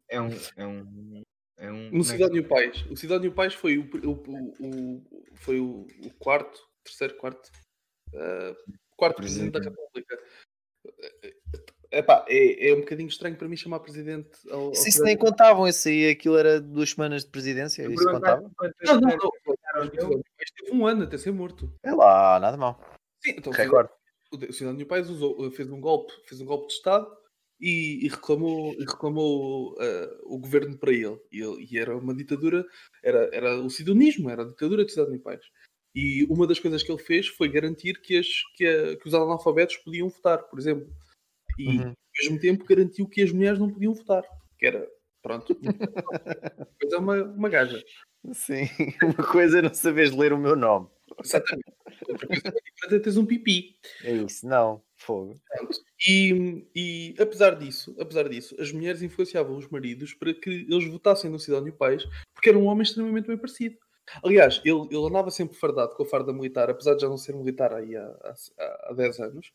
É 0.09 0.21
um. 0.21 0.29
É 0.57 0.67
um. 0.67 1.23
É 1.57 1.71
um 1.71 1.89
No 1.91 2.03
Cidadão 2.03 2.43
Pais. 2.43 2.85
O 2.91 2.95
Cidadão 2.97 3.31
Pais 3.31 3.53
foi 3.53 3.77
o, 3.77 3.83
o, 3.83 4.11
o- 4.11 4.53
o- 4.59 5.03
foi 5.35 5.59
o, 5.59 5.87
o 6.03 6.13
quarto, 6.19 6.59
terceiro, 6.83 7.15
quarto, 7.15 7.49
ah, 8.13 8.55
quarto 8.97 9.15
presidente 9.17 9.53
da 9.53 9.59
República. 9.61 10.19
Epá, 11.91 12.25
é, 12.27 12.69
é 12.69 12.73
um 12.73 12.81
bocadinho 12.81 13.07
estranho 13.07 13.37
para 13.37 13.47
mim 13.47 13.55
chamar 13.55 13.79
presidente 13.79 14.29
ao, 14.49 14.65
ao 14.67 14.75
Se 14.75 14.89
isso 14.89 15.01
nem 15.03 15.15
contavam, 15.17 15.65
esse 15.67 15.87
aí, 15.89 16.09
aquilo 16.09 16.37
era 16.37 16.59
duas 16.59 16.89
semanas 16.89 17.23
de 17.23 17.31
presidência, 17.31 17.83
Eu 17.83 17.91
isso 17.93 18.03
contava? 18.09 18.41
Não, 18.41 18.49
não, 18.95 18.99
mulheres 19.01 19.23
não. 19.23 19.31
votaram 19.45 19.79
O 19.79 19.83
nele. 19.85 19.91
Cidadão 20.01 20.21
Pais 20.37 20.51
teve 20.57 20.71
um 20.73 20.85
ano 20.87 21.03
até 21.03 21.17
ser 21.17 21.31
morto. 21.31 21.71
É 21.83 21.93
lá, 21.93 22.39
nada 22.39 22.57
mal. 22.57 22.81
Sim, 23.23 23.35
então 23.37 23.53
o 23.53 23.55
Recorde. 23.55 23.89
Cidadão- 24.29 24.49
o 24.49 24.53
Cidadão 24.53 24.77
do 24.77 24.85
País 24.85 25.09
usou, 25.09 25.49
fez 25.51 25.71
um 25.71 25.79
golpe, 25.79 26.11
fez 26.25 26.41
um 26.41 26.45
golpe 26.45 26.67
de 26.67 26.73
Estado 26.73 27.07
e, 27.59 28.05
e 28.05 28.07
reclamou, 28.09 28.73
e 28.73 28.79
reclamou 28.85 29.75
ah, 29.79 30.17
o 30.23 30.37
governo 30.37 30.77
para 30.77 30.91
ele. 30.91 31.19
E, 31.31 31.41
ele- 31.41 31.67
e 31.71 31.77
era 31.79 31.95
uma 31.97 32.13
ditadura, 32.15 32.65
era, 33.03 33.29
era 33.33 33.59
o 33.61 33.69
cidonismo, 33.69 34.29
era 34.29 34.43
a 34.43 34.47
ditadura 34.47 34.85
de 34.85 34.91
Cidadão 34.91 35.13
do 35.15 35.21
País. 35.21 35.41
E 35.93 36.25
uma 36.25 36.45
das 36.45 36.59
coisas 36.59 36.83
que 36.83 36.91
ele 36.91 37.01
fez 37.01 37.27
foi 37.27 37.47
garantir 37.49 38.01
que, 38.01 38.17
as, 38.17 38.27
que, 38.55 38.65
a- 38.67 38.97
que 38.97 39.07
os 39.07 39.13
analfabetos 39.13 39.77
podiam 39.77 40.09
votar, 40.09 40.43
por 40.43 40.59
exemplo. 40.59 40.87
E 41.57 41.67
Uhum. 41.79 41.87
ao 41.89 41.95
mesmo 42.21 42.39
tempo 42.39 42.65
garantiu 42.65 43.07
que 43.07 43.21
as 43.21 43.31
mulheres 43.31 43.57
não 43.59 43.69
podiam 43.71 43.93
votar. 43.93 44.23
Que 44.59 44.65
era, 44.67 44.87
pronto, 45.23 45.57
mas 46.83 46.93
é 46.93 46.97
uma, 46.97 47.23
uma 47.23 47.49
gaja. 47.49 47.81
Sim, 48.33 48.63
uma 49.03 49.31
coisa 49.31 49.59
é 49.59 49.61
não 49.61 49.73
saberes 49.73 50.11
ler 50.11 50.33
o 50.33 50.37
meu 50.37 50.55
nome. 50.55 50.87
Exatamente. 51.23 51.71
Outra 52.09 52.27
coisa 52.27 52.47
é 52.95 52.99
teres 52.99 53.17
um 53.17 53.25
pipi. 53.25 53.75
É 54.03 54.13
isso, 54.13 54.45
não, 54.47 54.81
fogo. 54.97 55.39
E, 56.07 56.65
e 56.75 57.15
apesar 57.19 57.55
disso, 57.55 57.95
apesar 57.99 58.29
disso, 58.29 58.55
as 58.59 58.71
mulheres 58.71 59.01
influenciavam 59.01 59.57
os 59.57 59.67
maridos 59.69 60.13
para 60.13 60.33
que 60.33 60.49
eles 60.69 60.87
votassem 60.89 61.29
no 61.31 61.39
Cidadão 61.39 61.67
e 61.67 61.71
Pais, 61.71 62.03
porque 62.33 62.49
era 62.49 62.57
um 62.59 62.65
homem 62.65 62.83
extremamente 62.83 63.27
bem 63.27 63.37
parecido. 63.37 63.77
Aliás, 64.23 64.61
ele, 64.63 64.81
ele 64.91 65.07
andava 65.07 65.31
sempre 65.31 65.57
fardado 65.57 65.95
com 65.95 66.03
a 66.03 66.05
farda 66.05 66.31
militar, 66.31 66.69
apesar 66.69 66.93
de 66.95 67.01
já 67.01 67.09
não 67.09 67.17
ser 67.17 67.33
militar 67.35 67.73
aí 67.73 67.95
há, 67.95 68.05
há, 68.59 68.89
há 68.89 68.93
10 68.93 69.19
anos, 69.19 69.51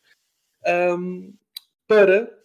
ahm, 0.65 1.31
para, 1.87 2.37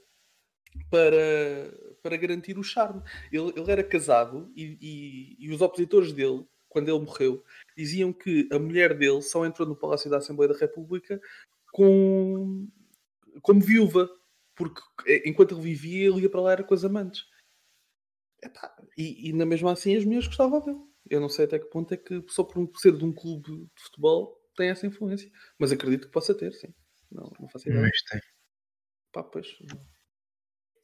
para, 0.90 1.73
para 2.03 2.16
garantir 2.16 2.59
o 2.59 2.62
charme. 2.62 3.03
Ele, 3.33 3.53
ele 3.57 3.71
era 3.71 3.83
casado 3.85 4.51
e, 4.57 4.79
e- 4.81 5.37
e 5.47 5.53
os 5.53 5.61
opositores 5.61 6.12
dele, 6.12 6.45
quando 6.69 6.88
ele 6.88 6.99
morreu, 7.05 7.42
diziam 7.77 8.12
que 8.12 8.49
a 8.53 8.59
mulher 8.59 8.97
dele 8.97 9.23
só 9.23 9.45
entrou 9.47 9.66
no 9.69 9.77
Palácio 9.77 10.11
da 10.11 10.19
Assembleia 10.19 10.53
da 10.53 10.59
República 10.59 11.21
com, 11.73 12.65
como 13.47 13.61
viúva, 13.61 14.11
porque 14.57 14.83
eh, 15.07 15.23
enquanto 15.29 15.53
ele 15.55 15.63
vivia, 15.63 16.09
ele 16.09 16.23
ia 16.23 16.29
para 16.31 16.41
lá 16.41 16.53
era 16.53 16.65
com 16.65 16.75
as 16.75 16.85
amantes. 16.85 17.25
Epá, 18.43 18.75
e, 18.99 19.31
e 19.31 19.33
na 19.33 19.47
mesma 19.47 19.73
assim 19.73 19.97
as 19.97 20.05
mulheres 20.05 20.27
gostavam 20.27 20.61
dele. 20.61 20.79
Eu 21.09 21.21
não 21.21 21.29
sei 21.29 21.45
até 21.45 21.59
que 21.61 21.67
ponto 21.67 21.95
é 21.95 21.97
que 21.97 22.23
só 22.29 22.43
por 22.43 22.59
um- 22.59 22.75
ser 22.75 22.97
de 22.97 23.05
um 23.05 23.13
clube 23.13 23.51
de 23.67 23.83
futebol 23.83 24.37
tem 24.57 24.69
essa 24.71 24.87
influência, 24.87 25.31
mas 25.59 25.71
acredito 25.71 26.07
que 26.07 26.13
possa 26.13 26.35
ter, 26.35 26.53
sim. 26.53 26.75
Não, 27.11 27.31
não 27.39 27.49
faço 27.49 27.69
ideia. 27.69 27.83
Mas 27.83 28.03
tem. 28.03 28.21
Pá, 29.13 29.23
pois. 29.23 29.47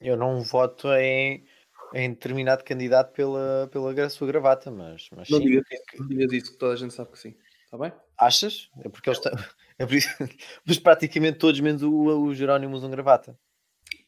Eu 0.01 0.17
não 0.17 0.41
voto 0.43 0.89
em, 0.93 1.45
em 1.93 2.11
determinado 2.11 2.63
candidato 2.65 3.13
pela, 3.13 3.69
pela 3.73 4.09
sua 4.09 4.27
gravata, 4.29 4.71
mas, 4.71 5.09
mas 5.11 5.29
Não 5.29 5.39
sim. 5.39 5.45
digas, 5.47 5.65
não 5.99 6.07
digas 6.07 6.33
isso, 6.33 6.53
que 6.53 6.59
toda 6.59 6.75
a 6.75 6.77
gente 6.77 6.95
sabe 6.95 7.11
que 7.11 7.19
sim. 7.19 7.37
Está 7.65 7.77
bem? 7.79 7.93
Achas? 8.19 8.71
É 8.85 8.89
porque 8.89 9.09
eles 9.11 9.19
estão. 9.19 9.33
É 9.83 9.87
por 9.87 9.95
isso... 9.95 10.09
Mas 10.65 10.79
praticamente 10.79 11.39
todos, 11.39 11.59
menos 11.61 11.83
o, 11.83 11.93
o 11.93 12.35
Jerónimo, 12.35 12.77
usam 12.77 12.91
gravata. 12.91 13.39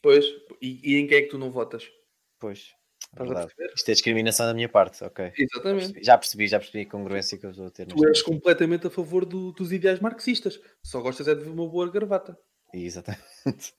Pois. 0.01 0.25
E, 0.61 0.93
e 0.93 0.97
em 0.97 1.07
quem 1.07 1.19
é 1.19 1.23
que 1.23 1.29
tu 1.29 1.39
não 1.39 1.51
votas? 1.51 1.91
Pois, 2.39 2.73
é? 3.17 3.67
Isto 3.75 3.89
é 3.89 3.93
discriminação 3.93 4.47
da 4.47 4.55
minha 4.55 4.69
parte, 4.69 5.03
ok. 5.05 5.33
Exatamente. 5.37 6.03
Já 6.03 6.19
percebi, 6.19 6.47
já 6.49 6.59
percebi 6.59 6.85
a 6.85 6.91
congruência 6.91 7.39
que 7.39 7.47
eu 7.47 7.51
estou 7.51 7.67
a 7.67 7.71
ter. 7.71 7.87
Tu 7.87 8.09
és 8.09 8.23
completamente 8.23 8.87
a 8.87 8.91
favor 8.91 9.25
do- 9.25 9.53
dos 9.53 9.73
ideais 9.73 10.01
marxistas. 10.01 10.61
Só 10.85 11.01
gostas 11.01 11.29
é 11.29 11.35
de 11.35 11.43
ver 11.45 11.51
uma 11.51 11.69
boa 11.69 11.91
gravata. 11.91 12.39
Exatamente. 12.73 13.75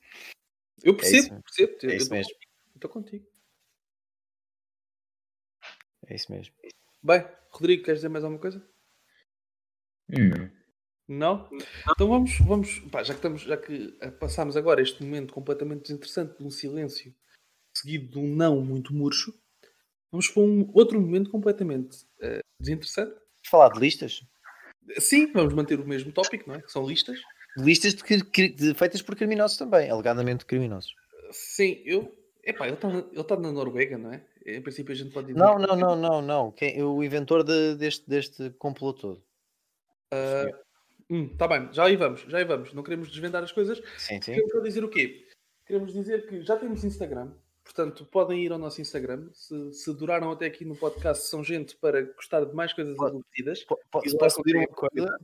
Eu 0.83 0.95
percebo, 0.95 1.33
mesmo. 1.33 1.43
percebo. 1.43 1.71
É 1.71 1.85
eu 1.85 1.89
isso 1.89 2.03
estou- 2.03 2.17
mesmo. 2.17 2.33
Estou 2.75 2.89
contigo. 2.89 3.27
É 6.07 6.15
isso 6.15 6.31
mesmo. 6.31 6.53
Bem, 7.03 7.25
Rodrigo, 7.51 7.83
queres 7.83 7.99
dizer 7.99 8.09
mais 8.09 8.23
alguma 8.23 8.39
coisa? 8.41 8.65
Não. 10.07 10.64
Não? 11.07 11.47
Então 11.91 12.07
vamos, 12.07 12.37
vamos 12.39 12.79
pá, 12.91 13.03
já 13.03 13.13
que 13.13 13.19
estamos, 13.19 13.41
já 13.43 13.55
que 13.57 13.95
eh, 14.01 14.09
passámos 14.09 14.57
agora 14.57 14.81
este 14.81 15.03
momento 15.03 15.33
completamente 15.33 15.83
desinteressante 15.83 16.37
de 16.37 16.43
um 16.43 16.49
silêncio 16.49 17.13
seguido 17.77 18.11
de 18.13 18.17
um 18.19 18.27
não 18.35 18.61
muito 18.61 18.93
murcho, 18.93 19.33
vamos 20.11 20.27
para 20.29 20.41
um 20.41 20.69
outro 20.73 20.99
momento 20.99 21.29
completamente 21.29 22.07
eh, 22.21 22.39
desinteressante. 22.59 23.11
Vamos 23.11 23.49
falar 23.49 23.69
de 23.69 23.79
listas? 23.79 24.23
Sim, 24.99 25.31
vamos 25.31 25.53
manter 25.53 25.79
o 25.79 25.87
mesmo 25.87 26.11
tópico, 26.11 26.47
não 26.49 26.55
é? 26.55 26.61
Que 26.61 26.71
são 26.71 26.87
listas. 26.87 27.19
Listas 27.57 27.93
de, 27.93 28.49
de- 28.49 28.73
feitas 28.73 29.01
por 29.01 29.15
criminosos 29.15 29.57
também, 29.57 29.89
alegadamente 29.89 30.45
criminosos. 30.45 30.93
Sim, 31.31 31.81
eu. 31.85 32.13
Epá, 32.43 32.65
ele 32.67 32.75
está 32.75 32.89
na, 32.89 32.99
ele 32.99 33.23
tá 33.23 33.35
na 33.37 33.51
Noruega, 33.51 33.97
não 33.97 34.11
é? 34.13 34.23
Em 34.45 34.61
princípio 34.61 34.91
a 34.91 34.95
gente 34.95 35.11
pode 35.11 35.27
dizer. 35.27 35.39
Não, 35.39 35.57
não, 35.57 35.75
não, 35.75 35.95
não, 35.95 36.21
não. 36.21 36.51
Quem, 36.51 36.81
o 36.83 37.03
inventor 37.03 37.43
de- 37.43 37.75
deste, 37.75 38.07
deste 38.07 38.49
complô 38.51 38.93
todo. 38.93 39.23
Ah, 40.11 40.45
Hum, 41.09 41.35
tá 41.37 41.47
bem, 41.47 41.71
já 41.71 41.85
aí 41.85 41.95
vamos, 41.95 42.21
já 42.21 42.37
aí 42.39 42.45
vamos. 42.45 42.73
Não 42.73 42.81
queremos 42.83 43.09
desvendar 43.09 43.43
as 43.43 43.51
coisas. 43.51 43.77
Sim, 43.97 44.21
sim. 44.21 44.33
Queremos 44.33 44.63
dizer 44.63 44.83
o 44.83 44.89
quê? 44.89 45.27
Queremos 45.65 45.93
dizer 45.93 46.27
que 46.27 46.41
já 46.41 46.55
temos 46.57 46.83
Instagram, 46.83 47.31
portanto 47.63 48.05
podem 48.05 48.43
ir 48.43 48.51
ao 48.51 48.57
nosso 48.59 48.81
Instagram. 48.81 49.29
Se, 49.33 49.73
se 49.73 49.93
duraram 49.93 50.31
até 50.31 50.45
aqui 50.47 50.63
no 50.65 50.75
podcast, 50.75 51.27
são 51.27 51.43
gente 51.43 51.75
para 51.77 52.01
gostar 52.13 52.43
de 52.45 52.53
mais 52.55 52.73
coisas 52.73 52.95
Pode- 52.95 53.11
aborrecidas. 53.17 53.63
Po- 53.63 53.79
po- 53.91 54.01
E 54.05 54.09
lá 54.11 54.17
Posso 54.19 54.41
pedir 54.43 54.57
uma 54.57 54.67
coisa? 54.67 55.17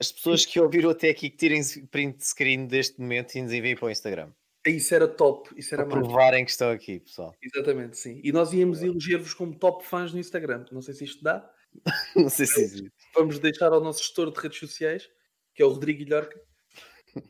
As 0.00 0.12
pessoas 0.12 0.44
que 0.44 0.60
ouviram 0.60 0.90
até 0.90 1.08
aqui 1.08 1.30
que 1.30 1.36
tirem 1.36 1.62
print 1.90 2.24
screen 2.24 2.66
deste 2.66 3.00
momento 3.00 3.34
e 3.34 3.42
nos 3.42 3.52
enviem 3.52 3.74
para 3.76 3.86
o 3.86 3.90
Instagram. 3.90 4.30
Isso 4.66 4.94
era 4.94 5.06
top, 5.08 5.48
isso 5.56 5.72
era 5.74 5.86
Para 5.86 6.00
provarem 6.00 6.44
que 6.44 6.50
estão 6.50 6.70
aqui, 6.70 6.98
pessoal. 7.00 7.32
Exatamente, 7.40 7.96
sim. 7.96 8.20
E 8.22 8.32
nós 8.32 8.52
íamos 8.52 8.82
eleger-vos 8.82 9.32
como 9.32 9.56
top 9.56 9.84
fãs 9.86 10.12
no 10.12 10.18
Instagram. 10.18 10.66
Não 10.72 10.82
sei 10.82 10.92
se 10.92 11.04
isto 11.04 11.22
dá. 11.22 11.48
Não 12.16 12.28
sei 12.28 12.46
se 12.46 12.60
existe. 12.60 12.92
Vamos 13.14 13.38
deixar 13.38 13.72
ao 13.72 13.80
nosso 13.80 14.02
gestor 14.02 14.30
de 14.30 14.40
redes 14.40 14.58
sociais, 14.58 15.08
que 15.54 15.62
é 15.62 15.66
o 15.66 15.70
Rodrigo 15.70 15.98
Guilhorca, 15.98 16.40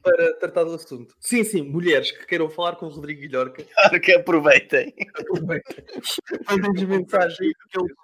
para 0.02 0.38
tratar 0.38 0.64
do 0.64 0.74
assunto. 0.74 1.14
Sim, 1.20 1.44
sim, 1.44 1.62
mulheres 1.62 2.10
que 2.10 2.26
queiram 2.26 2.50
falar 2.50 2.76
com 2.76 2.86
o 2.86 2.90
Rodrigo 2.90 3.20
Guilhorca, 3.20 3.64
Claro 3.64 4.00
que 4.00 4.12
aproveitem. 4.12 4.94
mandem-nos 6.48 6.82
mensagem 6.82 7.52
que 7.70 7.78
ele. 7.78 7.94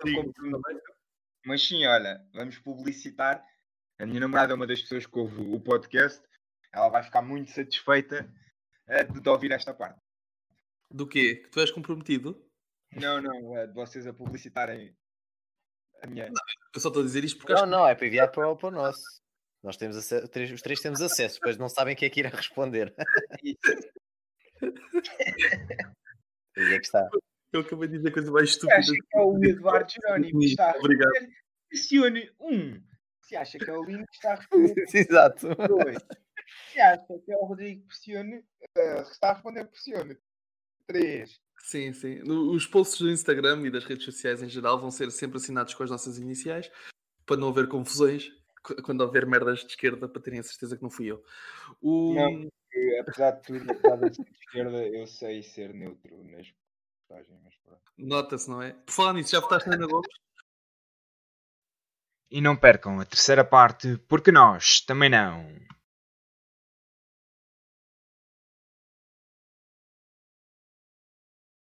Mas 1.45 1.67
sim, 1.67 1.85
olha, 1.87 2.21
vamos 2.33 2.59
publicitar. 2.59 3.45
A 3.99 4.07
minha 4.07 4.21
namorada 4.21 4.53
é 4.53 4.57
uma 4.57 4.67
das 4.67 4.81
pessoas 4.83 5.07
que 5.07 5.19
ouve 5.19 5.41
o 5.41 5.61
podcast. 5.61 6.23
Ela 6.73 6.89
vai 6.89 7.03
ficar 7.03 7.23
muito 7.23 7.51
satisfeita 7.51 8.33
eh, 8.87 9.05
de, 9.05 9.29
ouvir 9.29 9.51
esta 9.53 9.75
parte. 9.75 10.01
Do 10.91 11.07
quê? 11.07 11.37
Que 11.37 11.51
tu 11.51 11.61
és 11.61 11.71
comprometido? 11.71 12.41
Não, 12.93 13.21
não, 13.21 13.57
eh, 13.57 13.67
de 13.67 13.75
vocês 13.75 14.07
a 14.07 14.13
publicitarem 14.13 14.97
a 16.03 16.07
minha. 16.07 16.27
Eu 16.75 16.81
só 16.81 16.89
estou 16.89 17.03
a 17.03 17.07
dizer 17.07 17.25
isto 17.25 17.39
porque 17.39 17.53
Não, 17.53 17.63
acho 17.63 17.71
não, 17.71 17.87
é 17.89 17.95
para 17.95 18.07
enviar 18.07 18.31
para, 18.31 18.49
o- 18.49 18.57
para 18.57 18.69
o 18.69 18.71
nosso. 18.73 19.03
Nós 19.63 19.77
temos 19.77 19.97
acesso, 19.97 20.27
três- 20.29 20.51
os 20.51 20.61
três 20.61 20.81
temos 20.81 21.01
acesso, 21.01 21.37
depois 21.37 21.57
não 21.57 21.69
sabem 21.69 21.95
quem 21.95 22.07
é 22.07 22.11
que 22.11 22.21
irá 22.21 22.31
responder. 22.31 22.93
Aí 26.57 26.75
é 26.75 26.79
que 26.79 26.85
está. 26.87 27.09
que 27.11 27.57
eu 27.57 27.61
acabei 27.61 27.89
de 27.89 27.97
dizer 27.97 28.09
a 28.09 28.13
coisa 28.13 28.31
mais 28.31 28.51
Se 28.51 28.55
estúpida. 28.57 28.79
acha 28.79 28.93
que 28.93 29.17
é 29.17 29.21
o 29.21 29.45
Eduardo 29.45 29.93
Jerónimo 29.93 30.39
que 30.41 30.47
está 30.47 30.71
a 30.73 30.77
Obrigado. 30.79 31.09
responder, 31.13 31.37
pressione 31.69 32.31
um. 32.41 32.83
Se 33.23 33.37
acha 33.37 33.59
que 33.59 33.71
é 33.71 33.73
o 33.73 33.85
Lino 33.85 34.05
que 34.07 34.15
está 34.17 34.33
a 34.33 34.37
responder, 34.77 34.85
Exato. 34.95 35.55
dois. 35.55 35.97
Se 36.73 36.81
acha 36.81 37.07
que 37.25 37.33
é 37.33 37.37
o 37.37 37.45
Rodrigo, 37.45 37.87
pressione. 37.87 38.43
que 38.75 38.81
está 39.11 39.31
a 39.31 39.33
responder, 39.35 39.65
pressione. 39.67 40.17
Três. 40.87 41.41
Sim, 41.63 41.93
sim. 41.93 42.21
Os 42.29 42.67
posts 42.67 43.01
do 43.01 43.11
Instagram 43.11 43.65
e 43.67 43.71
das 43.71 43.85
redes 43.85 44.05
sociais 44.05 44.43
em 44.43 44.49
geral 44.49 44.81
vão 44.81 44.91
ser 44.91 45.11
sempre 45.13 45.37
assinados 45.39 45.73
com 45.73 45.85
as 45.85 45.91
nossas 45.91 46.19
iniciais 46.19 46.71
para 47.25 47.37
não 47.37 47.49
haver 47.49 47.69
confusões 47.69 48.31
qu- 48.65 48.83
quando 48.83 49.01
houver 49.01 49.25
merdas 49.25 49.61
de 49.61 49.67
esquerda 49.67 50.09
para 50.09 50.21
terem 50.21 50.41
a 50.41 50.43
certeza 50.43 50.77
que 50.77 50.83
não 50.83 50.91
fui 50.91 51.07
eu. 51.07 51.25
O... 51.81 52.15
Não. 52.15 52.49
Apesar 53.01 53.31
de 53.33 53.43
tudo, 53.43 53.71
apesar 53.71 53.97
de 53.97 54.17
ser 54.17 54.25
de 54.25 54.31
esquerda, 54.33 54.89
eu 54.89 55.07
sei 55.07 55.43
ser 55.43 55.73
neutro 55.73 56.25
nas 56.25 56.49
postagens. 57.09 57.41
Mas 57.45 57.55
pronto. 57.65 57.83
Nota-se, 57.97 58.51
não 58.51 58.61
é? 58.61 58.73
Por 58.73 58.93
falar 58.93 59.13
nisso, 59.13 59.31
já 59.31 59.41
votaste 59.41 59.69
na 59.69 59.77
Ana 59.77 59.87
Gomes? 59.87 60.09
E 62.31 62.41
não 62.41 62.57
percam 62.57 62.99
a 62.99 63.05
terceira 63.05 63.45
parte, 63.45 63.99
porque 64.09 64.33
nós 64.33 64.81
também 64.81 65.11
não. 65.11 65.47